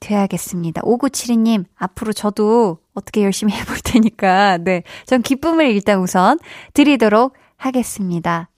돼야겠습니다. 0.00 0.82
5972님, 0.82 1.64
앞으로 1.76 2.12
저도 2.12 2.78
어떻게 2.94 3.22
열심히 3.22 3.52
해볼 3.56 3.78
테니까, 3.84 4.58
네. 4.58 4.82
전 5.06 5.22
기쁨을 5.22 5.70
일단 5.70 6.00
우선 6.00 6.38
드리도록 6.74 7.34
하겠습니다. 7.56 8.48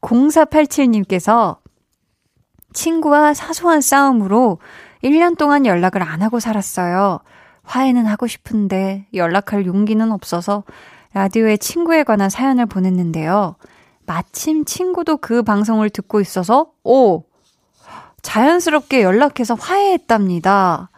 0487님께서 0.00 1.58
친구와 2.72 3.34
사소한 3.34 3.80
싸움으로 3.80 4.58
1년 5.02 5.36
동안 5.36 5.66
연락을 5.66 6.02
안 6.02 6.22
하고 6.22 6.40
살았어요. 6.40 7.20
화해는 7.62 8.06
하고 8.06 8.26
싶은데 8.26 9.06
연락할 9.14 9.66
용기는 9.66 10.10
없어서 10.12 10.64
라디오에 11.12 11.56
친구에 11.56 12.02
관한 12.02 12.30
사연을 12.30 12.66
보냈는데요. 12.66 13.56
마침 14.06 14.64
친구도 14.64 15.18
그 15.18 15.42
방송을 15.42 15.90
듣고 15.90 16.20
있어서, 16.20 16.70
오! 16.82 17.24
자연스럽게 18.22 19.02
연락해서 19.02 19.54
화해했답니다. 19.54 20.90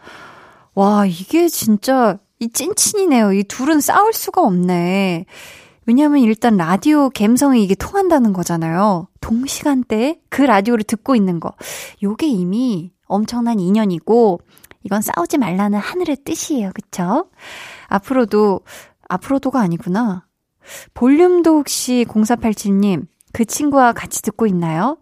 와, 0.73 1.05
이게 1.05 1.47
진짜 1.49 2.17
이 2.39 2.49
찐친이네요. 2.49 3.33
이 3.33 3.43
둘은 3.43 3.81
싸울 3.81 4.13
수가 4.13 4.41
없네. 4.41 5.25
왜냐면 5.85 6.19
일단 6.19 6.57
라디오 6.57 7.09
갬성이 7.09 7.63
이게 7.63 7.75
통한다는 7.75 8.33
거잖아요. 8.33 9.07
동시간대에 9.19 10.19
그 10.29 10.41
라디오를 10.43 10.83
듣고 10.83 11.15
있는 11.15 11.39
거. 11.39 11.53
요게 12.03 12.27
이미 12.27 12.91
엄청난 13.05 13.59
인연이고, 13.59 14.39
이건 14.83 15.01
싸우지 15.01 15.37
말라는 15.37 15.79
하늘의 15.79 16.17
뜻이에요. 16.23 16.71
그쵸? 16.73 17.25
앞으로도, 17.87 18.61
앞으로도가 19.09 19.59
아니구나. 19.59 20.25
볼륨도 20.93 21.57
혹시 21.57 22.05
0487님, 22.07 23.07
그 23.33 23.45
친구와 23.45 23.93
같이 23.93 24.21
듣고 24.21 24.47
있나요? 24.47 24.97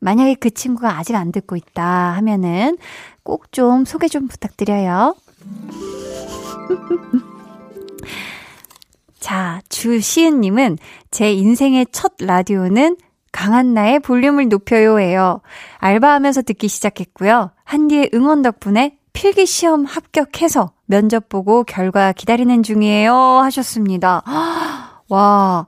만약에 0.00 0.34
그 0.34 0.50
친구가 0.50 0.98
아직 0.98 1.14
안 1.14 1.32
듣고 1.32 1.56
있다 1.56 1.84
하면은 2.16 2.76
꼭 3.22 3.50
좀 3.52 3.84
소개 3.84 4.08
좀 4.08 4.28
부탁드려요. 4.28 5.14
자, 9.18 9.60
주시은님은 9.68 10.78
제 11.10 11.32
인생의 11.32 11.86
첫 11.92 12.12
라디오는 12.20 12.96
강한나의 13.32 14.00
볼륨을 14.00 14.48
높여요예요. 14.48 15.40
알바하면서 15.78 16.42
듣기 16.42 16.68
시작했고요. 16.68 17.50
한디의 17.64 18.10
응원 18.14 18.42
덕분에 18.42 18.98
필기 19.12 19.46
시험 19.46 19.84
합격해서 19.84 20.72
면접 20.86 21.28
보고 21.28 21.64
결과 21.64 22.12
기다리는 22.12 22.62
중이에요 22.62 23.12
하셨습니다. 23.14 24.22
와, 25.08 25.66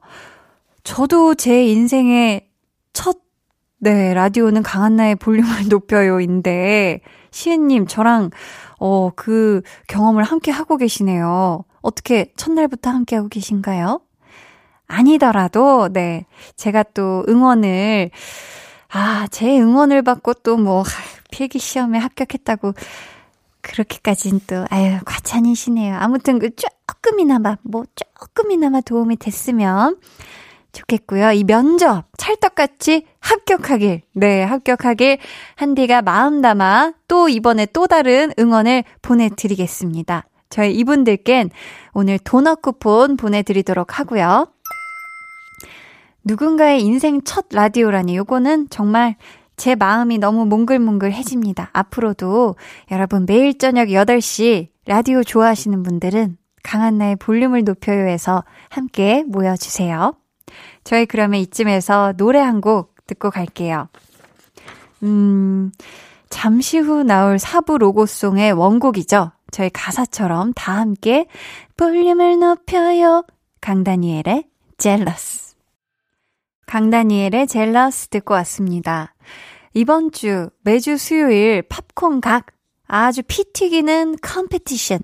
저도 0.84 1.34
제 1.34 1.64
인생의 1.66 2.48
첫 2.92 3.18
네, 3.80 4.12
라디오는 4.12 4.62
강한나의 4.62 5.14
볼륨을 5.16 5.68
높여요인데, 5.70 7.00
시은님, 7.30 7.86
저랑, 7.86 8.30
어, 8.80 9.10
그 9.14 9.62
경험을 9.86 10.24
함께 10.24 10.50
하고 10.50 10.76
계시네요. 10.76 11.64
어떻게 11.80 12.32
첫날부터 12.36 12.90
함께 12.90 13.16
하고 13.16 13.28
계신가요? 13.28 14.00
아니더라도, 14.86 15.88
네, 15.92 16.26
제가 16.56 16.82
또 16.94 17.24
응원을, 17.28 18.10
아, 18.90 19.26
제 19.30 19.60
응원을 19.60 20.02
받고 20.02 20.34
또 20.34 20.56
뭐, 20.56 20.82
필기 21.30 21.58
시험에 21.58 21.98
합격했다고, 21.98 22.72
그렇게까진 23.60 24.40
또, 24.46 24.64
아유, 24.70 24.98
과찬이시네요. 25.04 25.96
아무튼 25.96 26.38
그 26.38 26.50
조금이나마, 26.54 27.56
뭐, 27.62 27.84
조금이나마 27.94 28.80
도움이 28.80 29.16
됐으면, 29.16 29.98
좋겠고요. 30.72 31.32
이 31.32 31.44
면접 31.44 32.04
찰떡같이 32.16 33.04
합격하길, 33.20 34.02
네, 34.12 34.42
합격하길 34.42 35.18
한디가 35.56 36.02
마음 36.02 36.40
담아 36.40 36.92
또 37.08 37.28
이번에 37.28 37.66
또 37.66 37.86
다른 37.86 38.32
응원을 38.38 38.84
보내드리겠습니다. 39.02 40.24
저희 40.50 40.74
이분들껜 40.76 41.50
오늘 41.92 42.18
도넛 42.18 42.62
쿠폰 42.62 43.16
보내드리도록 43.16 43.98
하고요. 43.98 44.48
누군가의 46.24 46.82
인생 46.82 47.22
첫 47.22 47.46
라디오라니 47.52 48.16
요거는 48.16 48.68
정말 48.70 49.16
제 49.56 49.74
마음이 49.74 50.18
너무 50.18 50.46
몽글몽글해집니다. 50.46 51.70
앞으로도 51.72 52.56
여러분 52.90 53.26
매일 53.26 53.58
저녁 53.58 53.88
8시 53.88 54.68
라디오 54.86 55.22
좋아하시는 55.24 55.82
분들은 55.82 56.36
강한나의 56.62 57.16
볼륨을 57.16 57.64
높여요에서 57.64 58.44
함께 58.68 59.24
모여주세요. 59.26 60.14
저희 60.84 61.06
그러면 61.06 61.40
이쯤에서 61.40 62.14
노래 62.16 62.40
한 62.40 62.60
곡 62.60 62.94
듣고 63.06 63.30
갈게요. 63.30 63.88
음, 65.02 65.72
잠시 66.28 66.78
후 66.78 67.02
나올 67.04 67.38
사부 67.38 67.78
로고송의 67.78 68.52
원곡이죠. 68.52 69.32
저희 69.50 69.70
가사처럼 69.70 70.52
다 70.54 70.76
함께 70.76 71.26
볼륨을 71.76 72.38
높여요. 72.38 73.24
강다니엘의 73.60 74.44
Jealous. 74.78 75.54
강다니엘의 76.66 77.46
Jealous 77.46 78.08
듣고 78.08 78.34
왔습니다. 78.34 79.14
이번 79.74 80.12
주 80.12 80.50
매주 80.62 80.96
수요일 80.96 81.62
팝콘 81.62 82.20
각 82.20 82.46
아주 82.86 83.22
피 83.26 83.44
튀기는 83.52 84.16
competition 84.22 85.00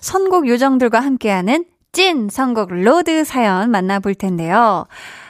선곡 0.00 0.48
요정들과 0.48 1.00
함께하는 1.00 1.64
찐 1.92 2.28
선곡 2.28 2.72
로드 2.72 3.24
사연 3.24 3.70
만나볼 3.70 4.14
텐데요. 4.14 4.86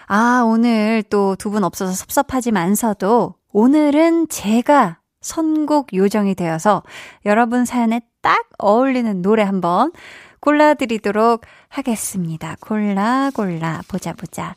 아, 0.06 0.42
오늘 0.46 1.02
또 1.04 1.36
두 1.36 1.50
분 1.50 1.64
없어서 1.64 1.92
섭섭하지만서도 1.92 3.34
오늘은 3.52 4.28
제가 4.28 4.98
선곡 5.28 5.92
요정이 5.92 6.34
되어서 6.34 6.82
여러분 7.26 7.66
사연에 7.66 8.00
딱 8.22 8.46
어울리는 8.58 9.20
노래 9.20 9.42
한번 9.42 9.92
골라드리도록 10.40 11.42
하겠습니다. 11.68 12.56
골라, 12.60 13.30
골라. 13.34 13.82
보자, 13.88 14.14
보자. 14.14 14.54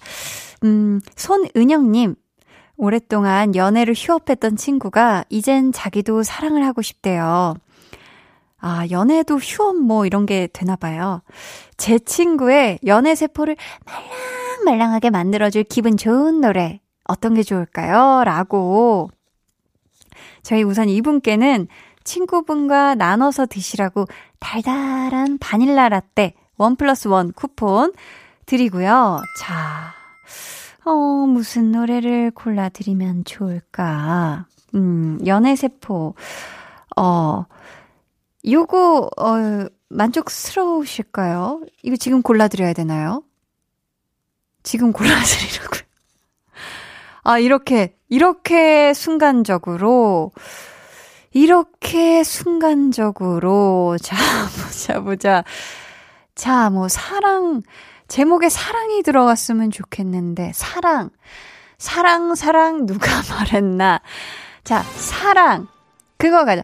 음, 0.63 1.01
손은영님. 1.15 2.15
오랫동안 2.77 3.53
연애를 3.55 3.93
휴업했던 3.95 4.55
친구가 4.55 5.25
이젠 5.29 5.71
자기도 5.71 6.23
사랑을 6.23 6.65
하고 6.65 6.81
싶대요. 6.81 7.53
아, 8.59 8.85
연애도 8.89 9.37
휴업 9.37 9.75
뭐 9.75 10.05
이런 10.05 10.25
게 10.25 10.47
되나 10.51 10.75
봐요. 10.75 11.21
제 11.77 11.99
친구의 11.99 12.79
연애 12.85 13.13
세포를 13.13 13.55
말랑말랑하게 14.63 15.09
만들어줄 15.09 15.63
기분 15.63 15.97
좋은 15.97 16.41
노래 16.41 16.79
어떤 17.03 17.33
게 17.33 17.43
좋을까요? 17.43 18.23
라고 18.23 19.09
저희 20.43 20.63
우선 20.63 20.89
이분께는 20.89 21.67
친구분과 22.03 22.95
나눠서 22.95 23.45
드시라고 23.45 24.05
달달한 24.39 25.37
바닐라 25.37 25.89
라떼 25.89 26.33
원 26.57 26.75
플러스 26.75 27.07
원 27.07 27.31
쿠폰 27.31 27.93
드리고요. 28.45 29.21
자, 29.39 29.93
어, 30.83 30.91
무슨 30.91 31.71
노래를 31.71 32.31
골라드리면 32.31 33.25
좋을까? 33.25 34.45
음, 34.75 35.19
연애세포. 35.25 36.15
어, 36.97 37.45
요거, 38.49 39.09
어, 39.17 39.67
만족스러우실까요? 39.89 41.61
이거 41.83 41.95
지금 41.95 42.21
골라드려야 42.21 42.73
되나요? 42.73 43.23
지금 44.63 44.91
골라드리라고요. 44.91 45.81
아, 47.23 47.37
이렇게, 47.39 47.95
이렇게 48.09 48.93
순간적으로, 48.93 50.31
이렇게 51.33 52.23
순간적으로, 52.23 53.97
자, 54.01 54.15
보자, 54.65 54.99
보자. 55.01 55.43
자, 56.35 56.69
뭐, 56.69 56.87
사랑, 56.87 57.61
제목에 58.07 58.49
사랑이 58.49 59.03
들어갔으면 59.03 59.71
좋겠는데, 59.71 60.51
사랑. 60.53 61.09
사랑, 61.77 62.35
사랑, 62.35 62.85
누가 62.85 63.07
말했나. 63.29 64.01
자, 64.63 64.83
사랑. 64.83 65.67
그거 66.17 66.45
가자. 66.45 66.63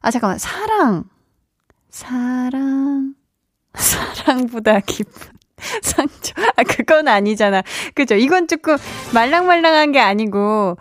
아, 0.00 0.10
잠깐만. 0.10 0.38
사랑. 0.38 1.04
사랑. 1.90 3.14
사랑보다 3.74 4.80
기쁜. 4.80 5.33
상처. 5.82 6.34
아, 6.56 6.62
그건 6.62 7.08
아니잖아. 7.08 7.62
그죠? 7.94 8.14
이건 8.14 8.48
조금 8.48 8.76
말랑말랑한 9.12 9.92
게 9.92 10.00
아니고, 10.00 10.76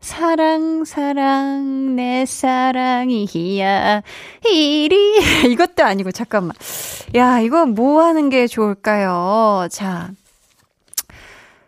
사랑, 0.00 0.84
사랑, 0.84 1.96
내 1.96 2.24
사랑이야. 2.24 4.02
이리. 4.50 5.20
이것도 5.50 5.84
아니고, 5.84 6.10
잠깐만. 6.12 6.56
야, 7.14 7.40
이거 7.40 7.66
뭐 7.66 8.02
하는 8.02 8.30
게 8.30 8.46
좋을까요? 8.46 9.68
자. 9.70 10.10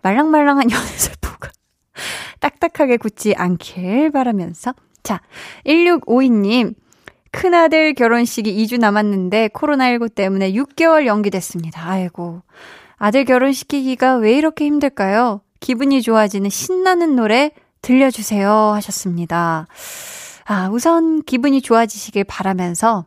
말랑말랑한 0.02 0.70
연애세포가 0.70 1.50
딱딱하게 2.40 2.96
굳지 2.96 3.34
않길 3.36 4.10
바라면서. 4.10 4.74
자, 5.02 5.20
1652님. 5.66 6.74
큰아들 7.32 7.94
결혼식이 7.94 8.54
2주 8.64 8.78
남았는데 8.78 9.48
코로나19 9.48 10.14
때문에 10.14 10.52
6개월 10.52 11.06
연기됐습니다. 11.06 11.88
아이고. 11.88 12.42
아들 12.96 13.24
결혼시키기가 13.24 14.16
왜 14.16 14.34
이렇게 14.36 14.66
힘들까요? 14.66 15.40
기분이 15.58 16.02
좋아지는 16.02 16.50
신나는 16.50 17.16
노래 17.16 17.50
들려주세요 17.80 18.50
하셨습니다. 18.50 19.66
아, 20.44 20.68
우선 20.70 21.22
기분이 21.22 21.62
좋아지시길 21.62 22.24
바라면서 22.24 23.06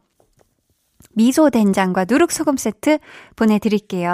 미소 1.14 1.50
된장과 1.50 2.06
누룩 2.10 2.32
소금 2.32 2.58
세트 2.58 3.00
보내드릴게요. 3.36 4.12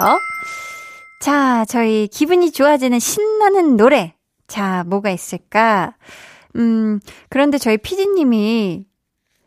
자, 1.20 1.64
저희 1.68 2.08
기분이 2.08 2.52
좋아지는 2.52 2.98
신나는 2.98 3.76
노래. 3.76 4.14
자, 4.46 4.84
뭐가 4.86 5.10
있을까? 5.10 5.96
음, 6.56 7.00
그런데 7.28 7.58
저희 7.58 7.76
피디님이 7.76 8.84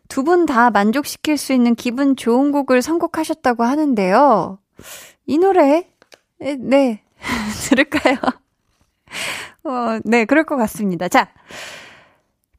두 0.08 0.24
분 0.24 0.46
다 0.46 0.70
만족시킬 0.70 1.38
수 1.38 1.54
있는 1.54 1.76
기분 1.76 2.16
좋은 2.16 2.52
곡을 2.52 2.82
선곡하셨다고 2.82 3.64
하는데요. 3.64 4.60
이 5.26 5.38
노래, 5.38 5.88
네, 6.40 7.02
들을까요? 7.70 8.16
어, 9.64 10.00
네, 10.04 10.26
그럴 10.26 10.44
것 10.44 10.58
같습니다. 10.58 11.08
자, 11.08 11.30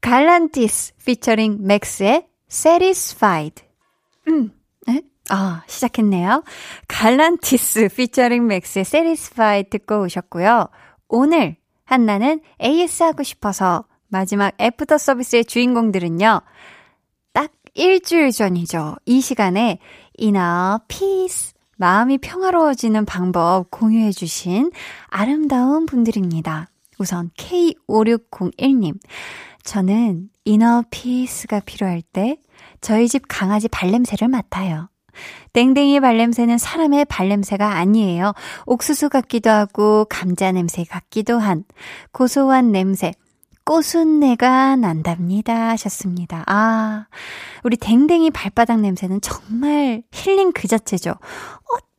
갈란티스 0.01 0.93
피처링 1.05 1.59
맥스의 1.61 2.27
Satisfied. 2.49 3.63
음, 4.27 4.51
에? 4.89 5.01
아, 5.29 5.63
시작했네요. 5.67 6.43
갈란티스 6.87 7.89
피처링 7.95 8.47
맥스의 8.47 8.81
Satisfied 8.81 9.69
듣고 9.69 10.01
오셨고요. 10.03 10.67
오늘 11.07 11.55
한나는 11.85 12.41
AS 12.61 13.03
하고 13.03 13.23
싶어서 13.23 13.85
마지막 14.09 14.53
애프터 14.59 14.97
서비스의 14.97 15.45
주인공들은요. 15.45 16.41
딱 17.77 17.83
일주일 17.83 18.31
전이죠. 18.31 18.95
이 19.05 19.21
시간에 19.21 19.77
inner 20.17 20.79
peace 20.87 21.53
마음이 21.77 22.17
평화로워지는 22.17 23.05
방법 23.05 23.69
공유해 23.69 24.11
주신 24.11 24.71
아름다운 25.07 25.85
분들입니다. 25.85 26.69
우선 26.97 27.29
K5601님. 27.37 28.99
저는 29.63 30.29
이너 30.43 30.83
피스가 30.89 31.59
필요할 31.61 32.01
때 32.01 32.37
저희 32.81 33.07
집 33.07 33.23
강아지 33.27 33.67
발냄새를 33.67 34.27
맡아요. 34.27 34.89
땡땡이 35.53 35.99
발냄새는 35.99 36.57
사람의 36.57 37.05
발냄새가 37.05 37.75
아니에요. 37.75 38.33
옥수수 38.65 39.09
같기도 39.09 39.51
하고 39.51 40.05
감자 40.05 40.51
냄새 40.51 40.83
같기도 40.83 41.37
한 41.37 41.63
고소한 42.11 42.71
냄새. 42.71 43.13
꽃순내가 43.67 44.77
난답니다 44.77 45.71
하셨습니다. 45.71 46.41
아, 46.47 47.07
우리 47.65 47.75
댕댕이 47.75 48.31
발바닥 48.31 48.79
냄새는 48.79 49.19
정말 49.19 50.03
힐링 50.13 50.53
그 50.53 50.69
자체죠. 50.69 51.13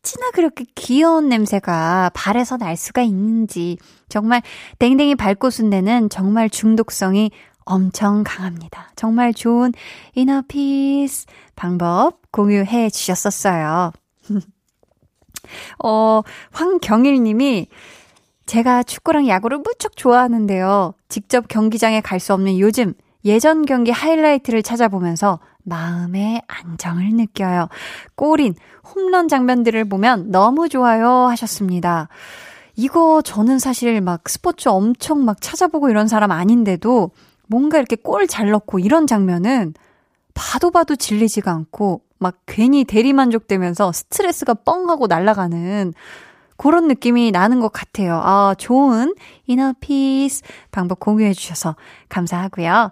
어찌나 0.01 0.31
그렇게 0.31 0.65
귀여운 0.75 1.29
냄새가 1.29 2.13
발에서 2.15 2.57
날 2.57 2.75
수가 2.75 3.03
있는지 3.03 3.77
정말 4.09 4.41
댕댕이 4.79 5.17
발꽃순내는 5.17 6.09
정말 6.09 6.49
중독성이 6.49 7.33
엄청 7.67 8.25
강합니다. 8.25 8.91
정말 8.97 9.35
좋은 9.35 9.75
이너피스 10.15 11.27
방법 11.55 12.23
공유해 12.33 12.89
주셨었어요. 12.89 13.93
어, 15.85 16.23
황경일 16.51 17.23
님이 17.23 17.69
제가 18.49 18.83
축구랑 18.83 19.29
야구를 19.29 19.59
무척 19.59 19.95
좋아하는데요. 19.95 20.95
직접 21.09 21.49
경기장에 21.49 22.01
갈 22.01 22.19
수 22.19 22.33
없는 22.33 22.59
요즘 22.59 22.95
예전 23.27 23.67
경기 23.67 23.91
하이라이트를 23.91 24.63
찾아보면서 24.63 25.39
마음의 25.65 26.43
안정을 26.47 27.11
느껴요. 27.13 27.69
골인, 28.15 28.55
홈런 28.95 29.29
장면들을 29.29 29.89
보면 29.91 30.31
너무 30.31 30.71
좋아요 30.71 31.09
하셨습니다. 31.29 32.09
이거 32.75 33.21
저는 33.23 33.59
사실 33.59 34.01
막 34.01 34.27
스포츠 34.29 34.71
엄청 34.71 35.27
막 35.27 35.43
찾아보고 35.43 35.91
이런 35.91 36.09
사람 36.09 36.31
아닌데도 36.31 37.11
뭔가 37.49 37.77
이렇게 37.77 37.97
골 37.97 38.27
잘 38.27 38.51
넣고 38.51 38.79
이런 38.79 39.07
장면은 39.07 39.75
봐도 40.33 40.71
봐도 40.71 40.97
질리지가 40.97 41.51
않고 41.53 42.01
막 42.19 42.39
괜히 42.47 42.85
대리만족되면서 42.85 43.93
스트레스가 43.93 44.55
뻥 44.55 44.89
하고 44.89 45.07
날아가는 45.07 45.93
그런 46.59 46.89
느낌이 46.89 47.31
나는 47.31 47.61
것 47.61 47.73
같아요. 47.73 48.21
아, 48.23 48.55
좋은 48.59 49.15
이너피스 49.47 50.43
방법 50.71 51.01
공유해 51.01 51.33
주셔서 51.33 51.77
감사하고요. 52.11 52.91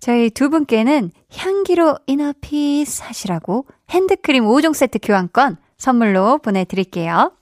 저희 0.00 0.30
두 0.30 0.48
분께는 0.48 1.10
향기로 1.36 1.98
이너피스 2.06 3.02
하시라고 3.02 3.66
핸드크림 3.90 4.44
5종 4.44 4.72
세트 4.72 5.00
교환권 5.02 5.58
선물로 5.76 6.38
보내드릴게요. 6.38 7.32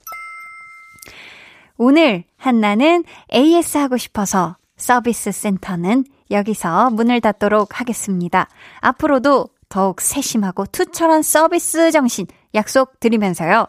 오늘 1.77 2.23
한나는 2.37 3.03
AS 3.33 3.77
하고 3.77 3.97
싶어서 3.97 4.57
서비스 4.77 5.31
센터는 5.31 6.05
여기서 6.31 6.89
문을 6.89 7.21
닫도록 7.21 7.79
하겠습니다. 7.79 8.47
앞으로도 8.79 9.49
더욱 9.69 10.01
세심하고 10.01 10.65
투철한 10.67 11.21
서비스 11.21 11.91
정신 11.91 12.25
약속 12.55 12.99
드리면서요. 12.99 13.67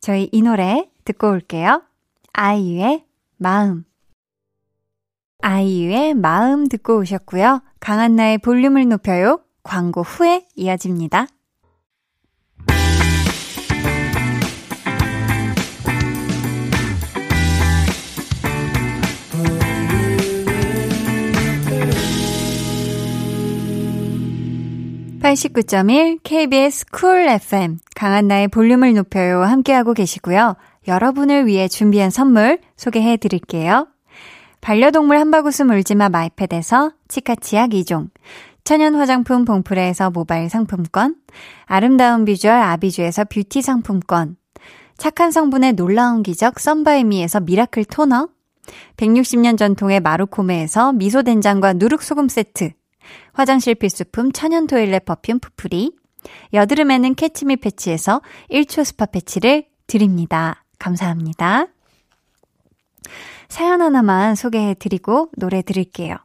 저희 0.00 0.28
이 0.32 0.42
노래 0.42 0.88
듣고 1.04 1.30
올게요. 1.30 1.82
아이유의 2.32 3.04
마음. 3.36 3.84
아이유의 5.42 6.14
마음 6.14 6.68
듣고 6.68 6.98
오셨고요. 6.98 7.60
강한나의 7.80 8.38
볼륨을 8.38 8.88
높여요. 8.88 9.40
광고 9.62 10.02
후에 10.02 10.46
이어집니다. 10.56 11.26
(89.1) 25.20 26.20
KBS 26.22 26.84
쿨 26.92 27.26
FM 27.26 27.78
강한나의 27.94 28.48
볼륨을 28.48 28.92
높여요 28.92 29.42
함께하고 29.42 29.94
계시고요. 29.94 30.54
여러분을 30.86 31.46
위해 31.46 31.68
준비한 31.68 32.10
선물 32.10 32.58
소개해 32.76 33.16
드릴게요. 33.16 33.88
반려동물 34.60 35.18
한바구스 35.18 35.62
물지마 35.62 36.08
마이패드에서 36.08 36.92
치카치약 37.08 37.70
2종, 37.70 38.08
천연 38.64 38.94
화장품 38.94 39.44
봉프레에서 39.44 40.10
모바일 40.10 40.48
상품권, 40.48 41.16
아름다운 41.66 42.24
비주얼 42.24 42.54
아비주에서 42.54 43.26
뷰티 43.26 43.60
상품권, 43.60 44.36
착한 44.96 45.30
성분의 45.30 45.74
놀라운 45.74 46.22
기적 46.22 46.58
썬바이미에서 46.58 47.40
miracle 47.40 47.84
토너, 47.84 48.28
160년 48.96 49.58
전통의 49.58 50.00
마루코메에서 50.00 50.94
미소된장과 50.94 51.74
누룩소금 51.74 52.28
세트, 52.28 52.70
화장실 53.34 53.74
필수품 53.74 54.32
천연 54.32 54.66
toilet 54.66 55.04
perfume 55.04 55.40
푸프리, 55.40 55.92
여드름에는 56.54 57.16
캐치미 57.16 57.56
패치에서 57.56 58.22
1초 58.50 58.84
스파 58.84 59.04
패치를 59.04 59.66
드립니다. 59.86 60.63
감사합니다. 60.84 61.66
사연 63.48 63.80
하나만 63.80 64.34
소개해 64.34 64.74
드리고 64.74 65.30
노래 65.36 65.62
들을게요. 65.62 66.16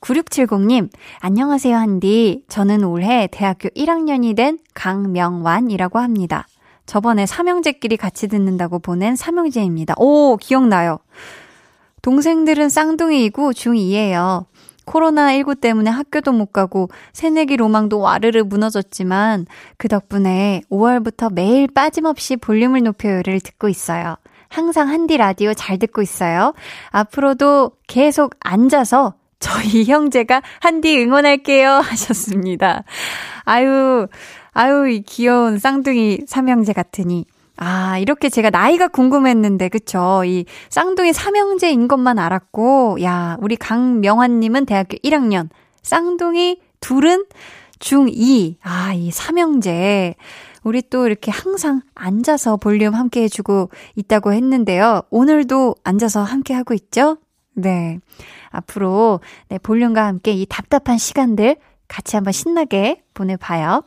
9670님, 0.00 0.88
안녕하세요, 1.20 1.76
한디. 1.76 2.44
저는 2.48 2.84
올해 2.84 3.28
대학교 3.30 3.68
1학년이 3.68 4.34
된 4.34 4.58
강명완이라고 4.72 5.98
합니다. 5.98 6.46
저번에 6.86 7.26
삼형제끼리 7.26 7.98
같이 7.98 8.26
듣는다고 8.28 8.78
보낸 8.78 9.16
삼형제입니다. 9.16 9.94
오, 9.98 10.38
기억나요. 10.38 11.00
동생들은 12.00 12.70
쌍둥이이고 12.70 13.52
중2예요. 13.52 14.46
코로나19 14.90 15.60
때문에 15.60 15.90
학교도 15.90 16.32
못 16.32 16.52
가고 16.52 16.88
새내기 17.12 17.56
로망도 17.56 18.00
와르르 18.00 18.42
무너졌지만 18.42 19.46
그 19.76 19.88
덕분에 19.88 20.62
5월부터 20.70 21.32
매일 21.32 21.68
빠짐없이 21.68 22.36
볼륨을 22.36 22.82
높여요를 22.82 23.40
듣고 23.40 23.68
있어요. 23.68 24.16
항상 24.48 24.88
한디 24.88 25.16
라디오 25.16 25.54
잘 25.54 25.78
듣고 25.78 26.02
있어요. 26.02 26.54
앞으로도 26.90 27.72
계속 27.86 28.34
앉아서 28.40 29.14
저희 29.38 29.84
형제가 29.90 30.42
한디 30.60 30.98
응원할게요 30.98 31.70
하셨습니다. 31.70 32.82
아유, 33.44 34.08
아유, 34.52 34.88
이 34.88 35.02
귀여운 35.02 35.58
쌍둥이 35.58 36.22
삼형제 36.26 36.72
같으니. 36.72 37.24
아, 37.62 37.98
이렇게 37.98 38.30
제가 38.30 38.48
나이가 38.48 38.88
궁금했는데, 38.88 39.68
그쵸? 39.68 40.22
이 40.24 40.46
쌍둥이 40.70 41.12
삼형제인 41.12 41.88
것만 41.88 42.18
알았고, 42.18 43.02
야, 43.02 43.36
우리 43.42 43.56
강명환님은 43.56 44.64
대학교 44.64 44.96
1학년, 44.96 45.50
쌍둥이 45.82 46.58
둘은 46.80 47.26
중2. 47.78 48.56
아, 48.62 48.94
이 48.94 49.10
삼형제. 49.10 50.14
우리 50.62 50.80
또 50.88 51.06
이렇게 51.06 51.30
항상 51.30 51.82
앉아서 51.94 52.56
볼륨 52.56 52.94
함께 52.94 53.24
해주고 53.24 53.68
있다고 53.94 54.32
했는데요. 54.32 55.02
오늘도 55.10 55.74
앉아서 55.84 56.22
함께 56.22 56.54
하고 56.54 56.72
있죠? 56.72 57.18
네. 57.52 57.98
앞으로, 58.48 59.20
네, 59.50 59.58
볼륨과 59.58 60.06
함께 60.06 60.32
이 60.32 60.46
답답한 60.48 60.96
시간들 60.96 61.56
같이 61.88 62.16
한번 62.16 62.32
신나게 62.32 63.02
보내봐요. 63.12 63.82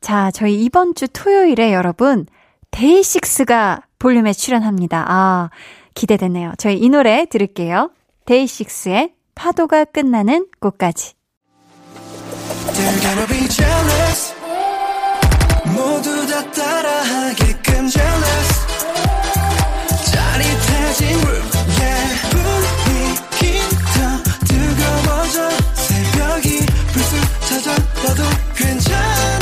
자, 0.00 0.32
저희 0.32 0.64
이번 0.64 0.96
주 0.96 1.06
토요일에 1.06 1.72
여러분, 1.72 2.26
데이식스가 2.72 3.82
볼륨에 3.98 4.32
출연합니다. 4.32 5.04
아, 5.06 5.50
기대되네요. 5.94 6.54
저희 6.58 6.78
이 6.78 6.88
노래 6.88 7.26
들을게요. 7.26 7.90
데이식스의 8.26 9.12
파도가 9.34 9.84
끝나는 9.84 10.48
곳까지. 10.60 11.14
새벽이 25.74 26.66
불쑥 26.92 27.40
찾아와도 27.48 28.22
괜찮아 28.56 29.41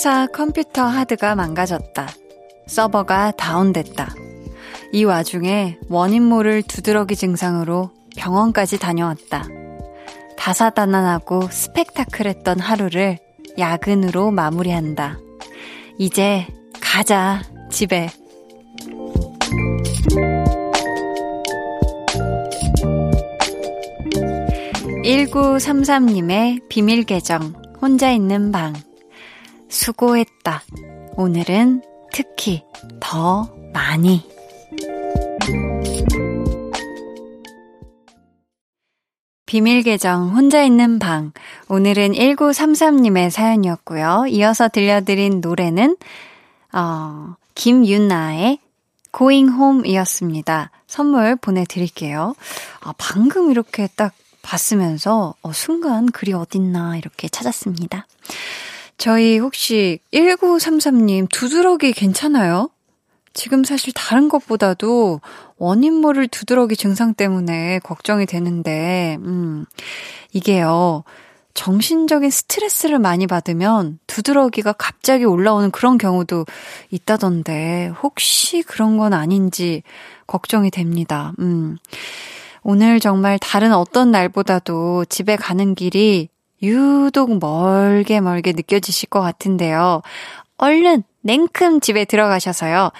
회사 0.00 0.26
컴퓨터 0.26 0.86
하드가 0.86 1.34
망가졌다. 1.34 2.08
서버가 2.66 3.32
다운됐다. 3.32 4.08
이 4.94 5.04
와중에 5.04 5.76
원인 5.90 6.22
모를 6.24 6.62
두드러기 6.62 7.14
증상으로 7.16 7.90
병원까지 8.16 8.78
다녀왔다. 8.78 9.44
다사다난하고 10.38 11.48
스펙타클했던 11.50 12.60
하루를 12.60 13.18
야근으로 13.58 14.30
마무리한다. 14.30 15.18
이제 15.98 16.46
가자, 16.80 17.42
집에. 17.70 18.08
1933님의 25.04 26.66
비밀 26.70 27.04
계정, 27.04 27.52
혼자 27.82 28.10
있는 28.10 28.50
방. 28.50 28.72
수고했다. 29.70 30.62
오늘은 31.16 31.82
특히 32.12 32.64
더 32.98 33.48
많이. 33.72 34.28
비밀 39.46 39.82
계정 39.82 40.36
혼자 40.36 40.62
있는 40.62 40.98
방. 40.98 41.32
오늘은 41.68 42.12
1933님의 42.12 43.30
사연이었고요. 43.30 44.26
이어서 44.28 44.68
들려드린 44.68 45.40
노래는 45.40 45.96
어, 46.72 47.36
김윤나의 47.54 48.58
Going 49.16 49.52
Home이었습니다. 49.52 50.70
선물 50.86 51.36
보내드릴게요. 51.36 52.34
아, 52.80 52.92
방금 52.98 53.50
이렇게 53.50 53.88
딱 53.96 54.14
봤으면서 54.42 55.34
어, 55.42 55.52
순간 55.52 56.06
글이 56.06 56.32
어딨나 56.32 56.96
이렇게 56.96 57.28
찾았습니다. 57.28 58.06
저희 59.00 59.38
혹시 59.38 59.98
1933님 60.12 61.26
두드러기 61.32 61.92
괜찮아요? 61.92 62.68
지금 63.32 63.64
사실 63.64 63.94
다른 63.94 64.28
것보다도 64.28 65.22
원인 65.56 65.94
모를 65.94 66.28
두드러기 66.28 66.76
증상 66.76 67.14
때문에 67.14 67.78
걱정이 67.78 68.26
되는데, 68.26 69.16
음, 69.22 69.64
이게요, 70.34 71.04
정신적인 71.54 72.28
스트레스를 72.28 72.98
많이 72.98 73.26
받으면 73.26 74.00
두드러기가 74.06 74.74
갑자기 74.74 75.24
올라오는 75.24 75.70
그런 75.70 75.96
경우도 75.96 76.44
있다던데, 76.90 77.92
혹시 78.02 78.60
그런 78.60 78.98
건 78.98 79.14
아닌지 79.14 79.82
걱정이 80.26 80.70
됩니다. 80.70 81.32
음. 81.38 81.78
오늘 82.62 83.00
정말 83.00 83.38
다른 83.38 83.72
어떤 83.72 84.10
날보다도 84.10 85.06
집에 85.06 85.36
가는 85.36 85.74
길이 85.74 86.28
유독 86.62 87.38
멀게 87.38 88.20
멀게 88.20 88.52
느껴지실 88.52 89.08
것 89.08 89.20
같은데요. 89.20 90.02
얼른 90.58 91.02
냉큼 91.22 91.80
집에 91.80 92.04
들어가셔서요. 92.04 92.90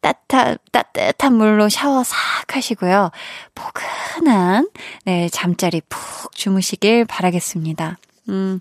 따뜻한, 0.00 0.58
따뜻한 0.70 1.34
물로 1.34 1.68
샤워 1.68 2.04
싹 2.04 2.16
하시고요. 2.48 3.10
포근한, 3.54 4.68
네, 5.04 5.28
잠자리 5.30 5.82
푹 5.88 6.34
주무시길 6.34 7.04
바라겠습니다. 7.06 7.98
음, 8.28 8.60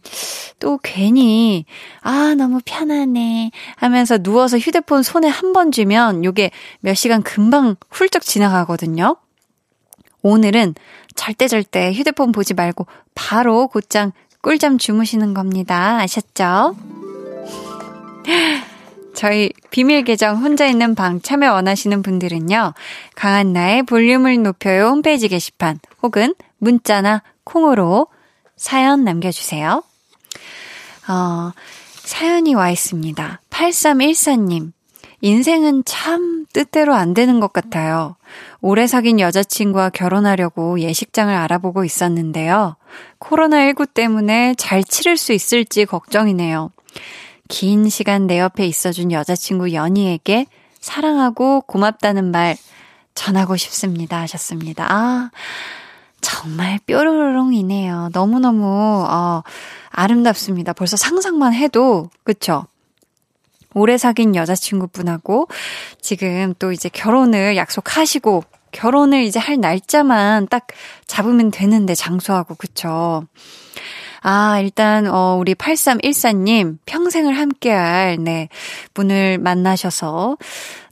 또 0.60 0.80
괜히, 0.82 1.66
아, 2.01 2.34
너무 2.36 2.60
편하네. 2.66 3.51
하면서 3.76 4.18
누워서 4.18 4.58
휴대폰 4.58 5.03
손에 5.03 5.28
한 5.28 5.53
번 5.53 5.72
쥐면 5.72 6.24
요게 6.24 6.51
몇 6.80 6.95
시간 6.95 7.22
금방 7.22 7.76
훌쩍 7.91 8.24
지나가거든요. 8.24 9.18
오늘은 10.24 10.74
절대 11.16 11.47
절대 11.47 11.93
휴대폰 11.93 12.32
보지 12.32 12.53
말고 12.53 12.88
바로 13.14 13.68
곧장 13.68 14.12
꿀잠 14.48 14.78
주무시는 14.78 15.34
겁니다. 15.34 15.98
아셨죠? 16.00 16.78
저희 19.14 19.52
비밀 19.72 20.06
계정 20.06 20.38
혼자 20.38 20.68
있는 20.68 20.95
방 20.95 21.22
참여 21.22 21.52
원하시는 21.52 22.02
분들은요. 22.02 22.74
강한 23.14 23.52
나의 23.52 23.84
볼륨을 23.84 24.41
높여요 24.41 24.88
홈페이지 24.88 25.28
게시판 25.28 25.82
혹은 26.02 26.34
문자나 26.60 27.24
콩으로 27.43 28.08
사연 28.56 29.04
남겨주세요. 29.04 29.84
어, 31.10 31.52
사연이 31.98 32.56
와 32.56 32.70
있습니다. 32.70 33.41
8314님. 33.50 34.72
인생은 35.22 35.84
참 35.86 36.45
뜻대로 36.53 36.93
안 36.93 37.13
되는 37.13 37.39
것 37.39 37.51
같아요. 37.51 38.15
오래 38.61 38.86
사귄 38.86 39.20
여자친구와 39.20 39.89
결혼하려고 39.89 40.80
예식장을 40.80 41.34
알아보고 41.34 41.84
있었는데요. 41.84 42.76
코로나19 43.20 43.93
때문에 43.93 44.53
잘 44.57 44.84
치를 44.84 45.18
수 45.18 45.34
있을지 45.34 45.86
걱정이네요. 45.86 46.72
긴 47.47 47.89
시간 47.89 48.28
내 48.28 48.39
옆에 48.39 48.65
있어준 48.65 49.11
여자친구 49.11 49.74
연희에게 49.74 50.45
사랑하고 50.80 51.61
고맙다는 51.61 52.32
말 52.32 52.55
전하고 53.15 53.57
싶습니다 53.57 54.20
하셨습니다. 54.22 54.86
아, 54.89 55.32
정말 56.22 56.80
뾰로롱이네요. 56.86 58.09
너무너무, 58.13 59.05
어, 59.07 59.43
아름답습니다. 59.89 60.74
벌써 60.74 60.97
상상만 60.97 61.53
해도, 61.53 62.09
그쵸? 62.24 62.65
오래 63.74 63.97
사귄 63.97 64.36
여자친구분하고 64.36 65.47
지금 66.01 66.53
또 66.59 66.72
이제 66.72 66.89
결혼을 66.89 67.57
약속하시고 67.57 68.43
결혼을 68.72 69.24
이제 69.24 69.39
할 69.39 69.59
날짜만 69.59 70.47
딱 70.47 70.68
잡으면 71.05 71.51
되는데 71.51 71.95
장소하고 71.95 72.55
그쵸. 72.55 73.24
아, 74.22 74.59
일단, 74.59 75.07
어, 75.07 75.38
우리 75.39 75.53
8314님, 75.55 76.80
평생을 76.86 77.38
함께 77.38 77.72
할, 77.72 78.18
네, 78.20 78.49
분을 78.93 79.38
만나셔서 79.38 80.38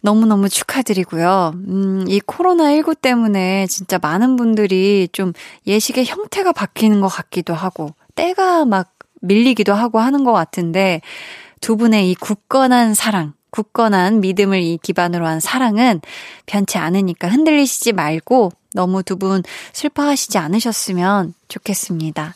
너무너무 0.02 0.48
축하드리고요. 0.48 1.52
음, 1.68 2.06
이 2.08 2.22
코로나19 2.22 3.02
때문에 3.02 3.68
진짜 3.68 4.00
많은 4.02 4.36
분들이 4.36 5.10
좀 5.12 5.34
예식의 5.68 6.06
형태가 6.06 6.54
바뀌는 6.54 7.02
것 7.02 7.08
같기도 7.08 7.54
하고, 7.54 7.90
때가 8.14 8.66
막 8.66 8.94
밀리기도 9.22 9.74
하고 9.74 10.00
하는 10.00 10.24
것 10.24 10.32
같은데, 10.32 11.02
두 11.62 11.78
분의 11.78 12.12
이 12.12 12.16
굳건한 12.16 12.94
사랑, 12.94 13.34
굳건한 13.52 14.20
믿음을 14.22 14.62
이 14.62 14.78
기반으로 14.82 15.26
한 15.26 15.40
사랑은 15.40 16.02
변치 16.46 16.78
않으니까 16.78 17.28
흔들리시지 17.30 17.94
말고 17.94 18.52
너무 18.74 19.04
두 19.04 19.16
분 19.16 19.42
슬퍼하시지 19.74 20.38
않으셨으면 20.38 21.34
좋겠습니다. 21.48 22.36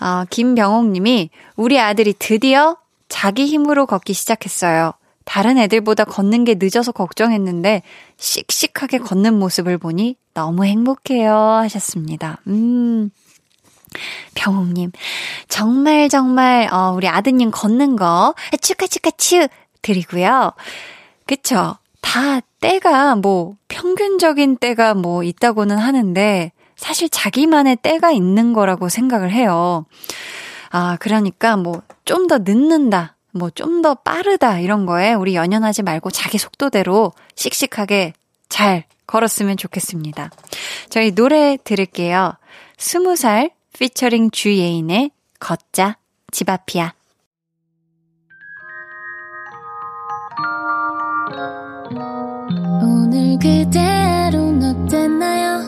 어, 0.00 0.24
김병옥 0.30 0.86
님이 0.90 1.30
우리 1.56 1.78
아들이 1.78 2.14
드디어 2.18 2.76
자기 3.08 3.46
힘으로 3.46 3.86
걷기 3.86 4.12
시작했어요. 4.14 4.92
다른 5.24 5.56
애들보다 5.58 6.04
걷는 6.04 6.44
게 6.44 6.56
늦어서 6.58 6.92
걱정했는데 6.92 7.82
씩씩하게 8.16 8.98
걷는 8.98 9.38
모습을 9.38 9.78
보니 9.78 10.16
너무 10.34 10.64
행복해요 10.64 11.34
하셨습니다. 11.34 12.40
음. 12.46 13.10
병옥님, 14.34 14.92
정말 15.48 16.08
정말, 16.08 16.68
어, 16.72 16.92
우리 16.96 17.08
아드님 17.08 17.50
걷는 17.50 17.96
거, 17.96 18.34
축하, 18.60 18.86
축하, 18.86 19.10
축! 19.12 19.48
드리고요. 19.82 20.52
그쵸? 21.26 21.76
다 22.00 22.40
때가 22.60 23.16
뭐, 23.16 23.54
평균적인 23.68 24.56
때가 24.56 24.94
뭐 24.94 25.22
있다고는 25.22 25.78
하는데, 25.78 26.52
사실 26.76 27.08
자기만의 27.08 27.76
때가 27.76 28.10
있는 28.10 28.52
거라고 28.52 28.88
생각을 28.88 29.30
해요. 29.32 29.86
아, 30.70 30.96
그러니까 31.00 31.56
뭐, 31.56 31.82
좀 32.04 32.26
더 32.26 32.38
늦는다, 32.38 33.16
뭐, 33.32 33.50
좀 33.50 33.80
더 33.82 33.94
빠르다, 33.94 34.58
이런 34.60 34.86
거에 34.86 35.12
우리 35.14 35.34
연연하지 35.34 35.82
말고 35.82 36.10
자기 36.10 36.38
속도대로 36.38 37.12
씩씩하게 37.36 38.12
잘 38.48 38.84
걸었으면 39.06 39.56
좋겠습니다. 39.56 40.30
저희 40.88 41.14
노래 41.14 41.58
들을게요. 41.62 42.34
스무 42.78 43.16
살 43.16 43.50
피처링 43.78 44.30
주예인의 44.30 45.10
걷자 45.40 45.98
집 46.30 46.48
앞이야. 46.48 46.94
오늘 52.82 53.38
그대로는 53.40 54.86
어땠나요? 54.86 55.58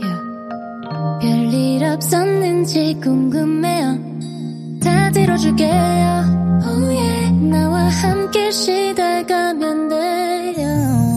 Yeah. 0.00 1.20
별일 1.20 1.84
없었는지 1.84 2.98
궁금해요. 3.02 3.98
다 4.82 5.10
들어줄게요. 5.10 6.60
Oh 6.64 6.84
yeah. 6.86 7.32
나와 7.50 7.82
함께 7.88 8.50
시달가면 8.50 9.88
돼요. 9.88 11.15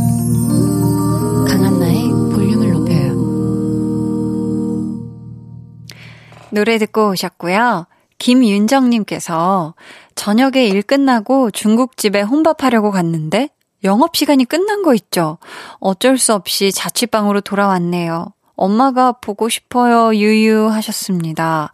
노래 6.51 6.77
듣고 6.77 7.09
오셨고요. 7.09 7.87
김윤정님께서 8.17 9.75
저녁에 10.15 10.65
일 10.65 10.81
끝나고 10.81 11.51
중국집에 11.51 12.21
혼밥하려고 12.21 12.91
갔는데 12.91 13.49
영업시간이 13.83 14.45
끝난 14.45 14.83
거 14.83 14.93
있죠. 14.93 15.37
어쩔 15.79 16.17
수 16.17 16.33
없이 16.33 16.71
자취방으로 16.71 17.41
돌아왔네요. 17.41 18.33
엄마가 18.55 19.13
보고 19.13 19.47
싶어요, 19.47 20.13
유유 20.13 20.67
하셨습니다. 20.67 21.71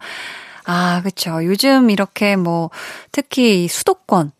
아, 0.64 1.02
그쵸. 1.02 1.44
요즘 1.44 1.90
이렇게 1.90 2.36
뭐, 2.36 2.70
특히 3.10 3.66
수도권. 3.66 4.30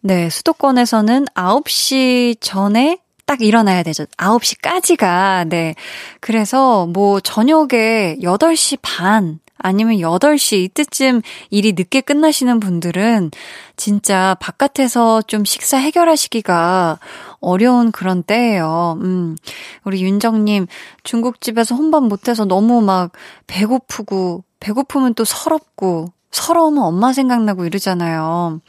네, 0.00 0.28
수도권에서는 0.28 1.26
9시 1.34 2.38
전에 2.40 2.98
딱 3.24 3.40
일어나야 3.40 3.82
되죠. 3.84 4.04
9시까지가, 4.16 5.48
네. 5.48 5.74
그래서 6.20 6.86
뭐, 6.86 7.20
저녁에 7.20 8.16
8시 8.20 8.78
반, 8.82 9.38
아니면 9.58 9.96
8시 9.96 10.64
이때쯤 10.64 11.22
일이 11.50 11.72
늦게 11.72 12.00
끝나시는 12.02 12.60
분들은 12.60 13.30
진짜 13.76 14.36
바깥에서 14.40 15.22
좀 15.22 15.44
식사 15.44 15.78
해결하시기가 15.78 16.98
어려운 17.40 17.92
그런 17.92 18.22
때예요. 18.22 18.98
음. 19.02 19.36
우리 19.84 20.02
윤정님 20.02 20.66
중국집에서 21.02 21.74
혼밥 21.74 22.04
못해서 22.04 22.44
너무 22.44 22.82
막 22.82 23.12
배고프고 23.46 24.44
배고프면 24.60 25.14
또 25.14 25.24
서럽고 25.24 26.12
서러우면 26.30 26.82
엄마 26.82 27.12
생각나고 27.12 27.64
이러잖아요. 27.64 28.60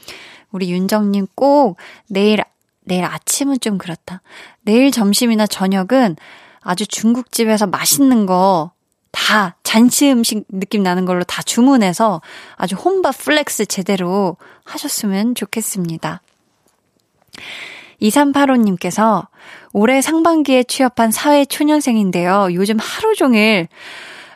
우리 0.50 0.70
윤정님 0.70 1.26
꼭 1.34 1.76
내일 2.08 2.42
내일 2.84 3.04
아침은 3.04 3.60
좀 3.60 3.76
그렇다. 3.76 4.22
내일 4.62 4.90
점심이나 4.90 5.46
저녁은 5.46 6.16
아주 6.60 6.86
중국집에서 6.86 7.66
맛있는 7.66 8.26
거 8.26 8.72
다 9.28 9.56
잔치 9.62 10.10
음식 10.10 10.46
느낌 10.48 10.82
나는 10.82 11.04
걸로 11.04 11.22
다 11.22 11.42
주문해서 11.42 12.22
아주 12.56 12.76
혼밥 12.76 13.14
flex 13.18 13.66
제대로 13.66 14.38
하셨으면 14.64 15.34
좋겠습니다. 15.34 16.22
2385님께서 18.00 19.26
올해 19.74 20.00
상반기에 20.00 20.62
취업한 20.62 21.10
사회 21.10 21.44
초년생인데요. 21.44 22.48
요즘 22.54 22.78
하루 22.78 23.14
종일 23.14 23.68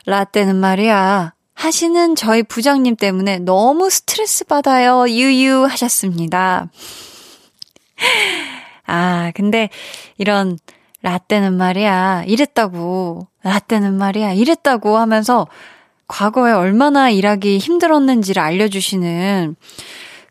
라떼는 0.05 0.57
말이야. 0.57 1.33
하시는 1.55 2.15
저희 2.15 2.43
부장님 2.43 2.95
때문에 2.95 3.39
너무 3.39 3.89
스트레스 3.89 4.43
받아요. 4.45 5.09
유유 5.09 5.65
하셨습니다. 5.71 6.69
아, 8.85 9.31
근데 9.33 9.71
이런 10.19 10.59
라떼는 11.03 11.55
말이야. 11.55 12.23
이랬다고. 12.25 13.27
라떼는 13.43 13.93
말이야. 13.93 14.33
이랬다고 14.33 14.97
하면서 14.97 15.47
과거에 16.07 16.51
얼마나 16.51 17.09
일하기 17.09 17.57
힘들었는지를 17.57 18.41
알려주시는. 18.41 19.55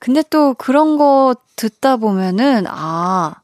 근데 0.00 0.22
또 0.30 0.54
그런 0.54 0.96
거 0.96 1.36
듣다 1.56 1.96
보면은, 1.96 2.64
아, 2.66 3.36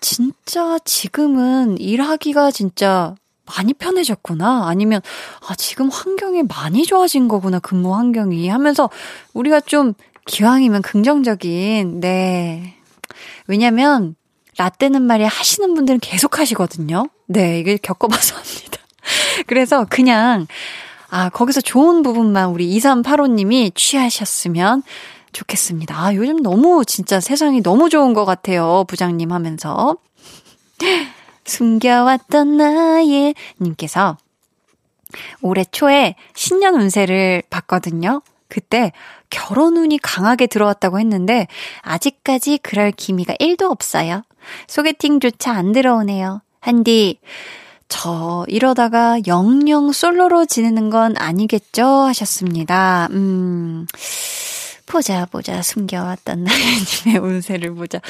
진짜 0.00 0.78
지금은 0.84 1.78
일하기가 1.78 2.50
진짜 2.50 3.14
많이 3.46 3.72
편해졌구나. 3.72 4.66
아니면, 4.66 5.00
아, 5.48 5.54
지금 5.54 5.88
환경이 5.88 6.42
많이 6.42 6.84
좋아진 6.84 7.28
거구나. 7.28 7.60
근무 7.60 7.94
환경이. 7.94 8.48
하면서 8.48 8.90
우리가 9.32 9.60
좀 9.60 9.94
기왕이면 10.26 10.82
긍정적인, 10.82 12.00
네. 12.00 12.74
왜냐면, 13.46 14.16
라떼는 14.56 15.02
말이 15.02 15.24
하시는 15.24 15.74
분들은 15.74 16.00
계속 16.00 16.38
하시거든요. 16.38 17.08
네, 17.26 17.58
이게 17.58 17.76
겪어봐서 17.76 18.36
합니다. 18.36 18.78
그래서 19.46 19.86
그냥, 19.88 20.46
아, 21.10 21.28
거기서 21.28 21.60
좋은 21.60 22.02
부분만 22.02 22.50
우리 22.50 22.68
2385님이 22.78 23.74
취하셨으면 23.74 24.82
좋겠습니다. 25.32 25.96
아, 25.98 26.14
요즘 26.14 26.42
너무 26.42 26.84
진짜 26.84 27.20
세상이 27.20 27.62
너무 27.62 27.90
좋은 27.90 28.14
것 28.14 28.24
같아요. 28.24 28.84
부장님 28.88 29.32
하면서. 29.32 29.96
숨겨왔던 31.44 32.56
나의 32.56 33.34
님께서 33.60 34.16
올해 35.42 35.64
초에 35.64 36.16
신년 36.34 36.74
운세를 36.74 37.42
봤거든요. 37.50 38.22
그때 38.48 38.92
결혼 39.30 39.76
운이 39.76 39.98
강하게 39.98 40.46
들어왔다고 40.46 40.98
했는데 41.00 41.46
아직까지 41.82 42.58
그럴 42.58 42.92
기미가 42.92 43.34
1도 43.34 43.70
없어요. 43.70 44.22
소개팅조차 44.68 45.52
안 45.52 45.72
들어오네요. 45.72 46.42
한디, 46.60 47.18
저 47.88 48.44
이러다가 48.48 49.18
영영 49.26 49.92
솔로로 49.92 50.46
지내는 50.46 50.90
건 50.90 51.14
아니겠죠? 51.16 51.84
하셨습니다. 51.84 53.08
음, 53.12 53.86
보자, 54.86 55.26
보자. 55.26 55.62
숨겨왔던 55.62 56.44
나연님의 57.04 57.18
운세를 57.22 57.74
보자. 57.74 58.00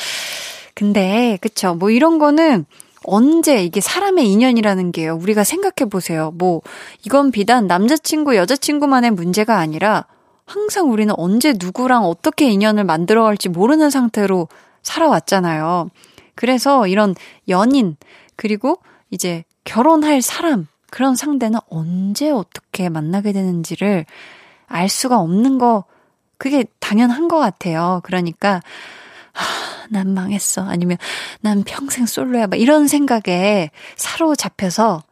근데, 0.75 1.39
그쵸. 1.41 1.75
뭐 1.75 1.91
이런 1.91 2.19
거는 2.19 2.67
언제 3.05 3.63
이게 3.63 3.81
사람의 3.81 4.31
인연이라는 4.31 4.93
게요. 4.93 5.17
우리가 5.21 5.45
생각해 5.45 5.89
보세요. 5.91 6.33
뭐, 6.35 6.63
이건 7.05 7.31
비단 7.31 7.67
남자친구, 7.67 8.37
여자친구만의 8.37 9.11
문제가 9.11 9.59
아니라 9.59 10.07
항상 10.47 10.91
우리는 10.91 11.15
언제 11.17 11.55
누구랑 11.59 12.05
어떻게 12.05 12.51
인연을 12.51 12.85
만들어 12.85 13.25
갈지 13.25 13.49
모르는 13.49 13.91
상태로 13.91 14.49
살아왔잖아요. 14.83 15.91
그래서 16.35 16.87
이런 16.87 17.15
연인, 17.49 17.97
그리고 18.37 18.79
이제 19.11 19.45
결혼할 19.65 20.23
사람, 20.23 20.67
그런 20.91 21.17
상대는 21.17 21.61
언제 21.69 22.31
어떻게 22.31 22.89
만나게 22.89 23.33
되는지를 23.33 24.07
알 24.67 24.89
수가 24.89 25.19
없는 25.19 25.59
거, 25.59 25.85
그게 26.39 26.65
당연한 26.81 27.29
것 27.29 27.39
같아요. 27.39 28.01
그러니까, 28.05 28.61
하, 29.33 29.45
난 29.91 30.15
망했어. 30.15 30.63
아니면 30.63 30.99
난 31.41 31.65
평생 31.65 32.07
솔로야. 32.07 32.47
막 32.47 32.59
이런 32.59 32.89
생각에 32.89 33.71
사로잡혀서 33.97 35.03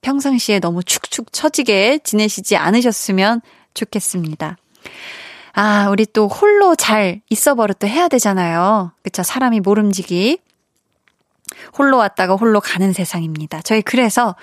평상시에 0.00 0.60
너무 0.60 0.82
축축 0.82 1.32
처지게 1.32 2.00
지내시지 2.04 2.56
않으셨으면 2.56 3.40
좋겠습니다. 3.74 4.56
아, 5.52 5.88
우리 5.90 6.06
또 6.06 6.28
홀로 6.28 6.76
잘 6.76 7.20
있어 7.30 7.54
버릇도 7.54 7.86
해야 7.86 8.08
되잖아요. 8.08 8.92
그쵸? 9.02 9.22
사람이 9.22 9.60
모름지기. 9.60 10.38
홀로 11.76 11.96
왔다가 11.98 12.34
홀로 12.34 12.60
가는 12.60 12.92
세상입니다. 12.92 13.60
저희 13.62 13.82
그래서 13.82 14.36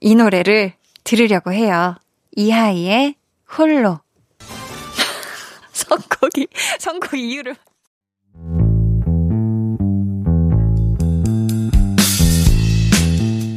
이 0.00 0.14
노래를 0.14 0.74
들으려고 1.04 1.52
해요. 1.52 1.96
이하이의 2.36 3.14
홀로. 3.56 4.00
선곡이, 5.72 6.48
선곡 6.78 7.14
이유를. 7.14 7.56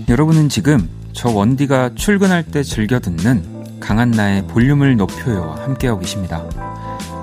여러분은 0.09 0.47
지금 0.47 0.89
저 1.11 1.29
원디가 1.29 1.95
출근할 1.95 2.45
때 2.45 2.63
즐겨 2.63 2.99
듣는 2.99 3.79
강한나의 3.79 4.47
볼륨을 4.47 4.95
높여요와 4.95 5.63
함께하고 5.63 5.99
계십니다. 5.99 6.47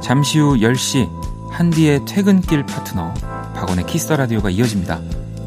잠시 0.02 0.38
후 0.38 0.56
10시 0.56 1.08
한디의 1.50 2.04
퇴근길 2.04 2.66
파트너 2.66 3.14
박원의 3.54 3.86
키스 3.86 4.12
라디오가 4.12 4.50
이어집니다. 4.50 5.00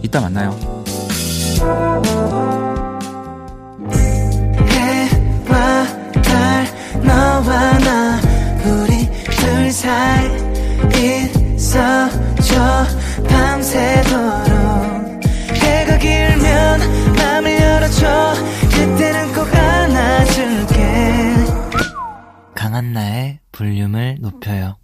이따 0.03 0.21
만나요. 0.21 0.55
강한나의 22.53 23.39
볼륨을 23.51 24.17
높여요 24.19 24.77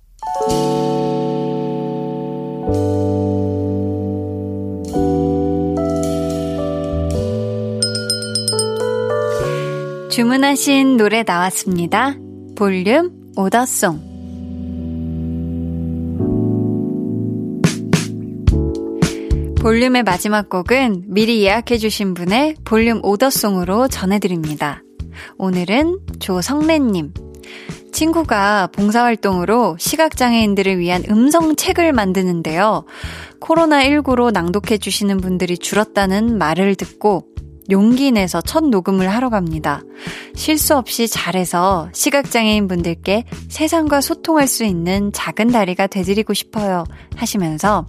주문하신 10.13 10.97
노래 10.97 11.23
나왔습니다. 11.23 12.15
볼륨 12.55 13.31
오더송. 13.35 13.99
볼륨의 19.59 20.03
마지막 20.03 20.49
곡은 20.49 21.05
미리 21.07 21.41
예약해주신 21.41 22.13
분의 22.13 22.57
볼륨 22.63 23.03
오더송으로 23.03 23.87
전해드립니다. 23.87 24.83
오늘은 25.39 25.97
조성래님. 26.19 27.15
친구가 27.91 28.67
봉사활동으로 28.67 29.77
시각장애인들을 29.79 30.77
위한 30.77 31.03
음성책을 31.09 31.91
만드는데요. 31.91 32.85
코로나19로 33.39 34.31
낭독해주시는 34.31 35.17
분들이 35.17 35.57
줄었다는 35.57 36.37
말을 36.37 36.75
듣고 36.75 37.32
용기 37.69 38.11
내서 38.11 38.41
첫 38.41 38.65
녹음을 38.65 39.09
하러 39.09 39.29
갑니다. 39.29 39.81
실수 40.35 40.75
없이 40.75 41.07
잘해서 41.07 41.89
시각장애인 41.93 42.67
분들께 42.67 43.25
세상과 43.49 44.01
소통할 44.01 44.47
수 44.47 44.63
있는 44.63 45.11
작은 45.13 45.47
다리가 45.47 45.87
되드리고 45.87 46.33
싶어요. 46.33 46.83
하시면서 47.15 47.87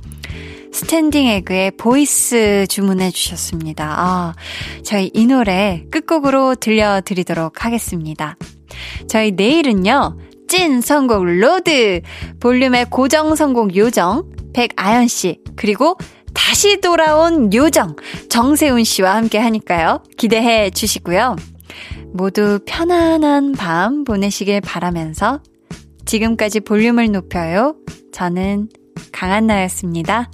스탠딩 0.73 1.27
에그의 1.27 1.73
Voice 1.77 2.67
주문해 2.69 3.13
주셨습니다. 3.13 3.95
아, 3.97 4.35
저희 4.83 5.09
이 5.15 5.27
노래 5.27 5.85
끝곡으로 5.91 6.57
들려드리도록 6.57 7.65
하겠습니다. 7.65 8.37
저희 9.07 9.31
내일은요, 9.31 10.19
찐 10.49 10.81
선곡 10.81 11.25
road! 11.25 12.01
볼륨의 12.41 12.87
고정 12.91 13.37
선곡 13.37 13.77
요정, 13.77 14.25
백아연 14.53 15.07
씨, 15.07 15.39
그리고 15.55 15.97
다시 16.35 16.81
돌아온 16.81 17.53
요정 17.53 17.97
정세훈 18.29 18.85
씨와 18.85 19.15
함께 19.17 19.39
하니까요. 19.39 20.03
기대해 20.17 20.71
주시고요. 20.71 21.37
모두 22.13 22.61
편안한 22.67 23.53
밤 23.53 24.05
보내시길 24.05 24.61
바라면서 24.61 25.41
지금까지 26.05 26.61
볼륨을 26.61 27.11
높여요. 27.11 27.77
저는 28.13 28.69
강한나였습니다. 29.13 30.31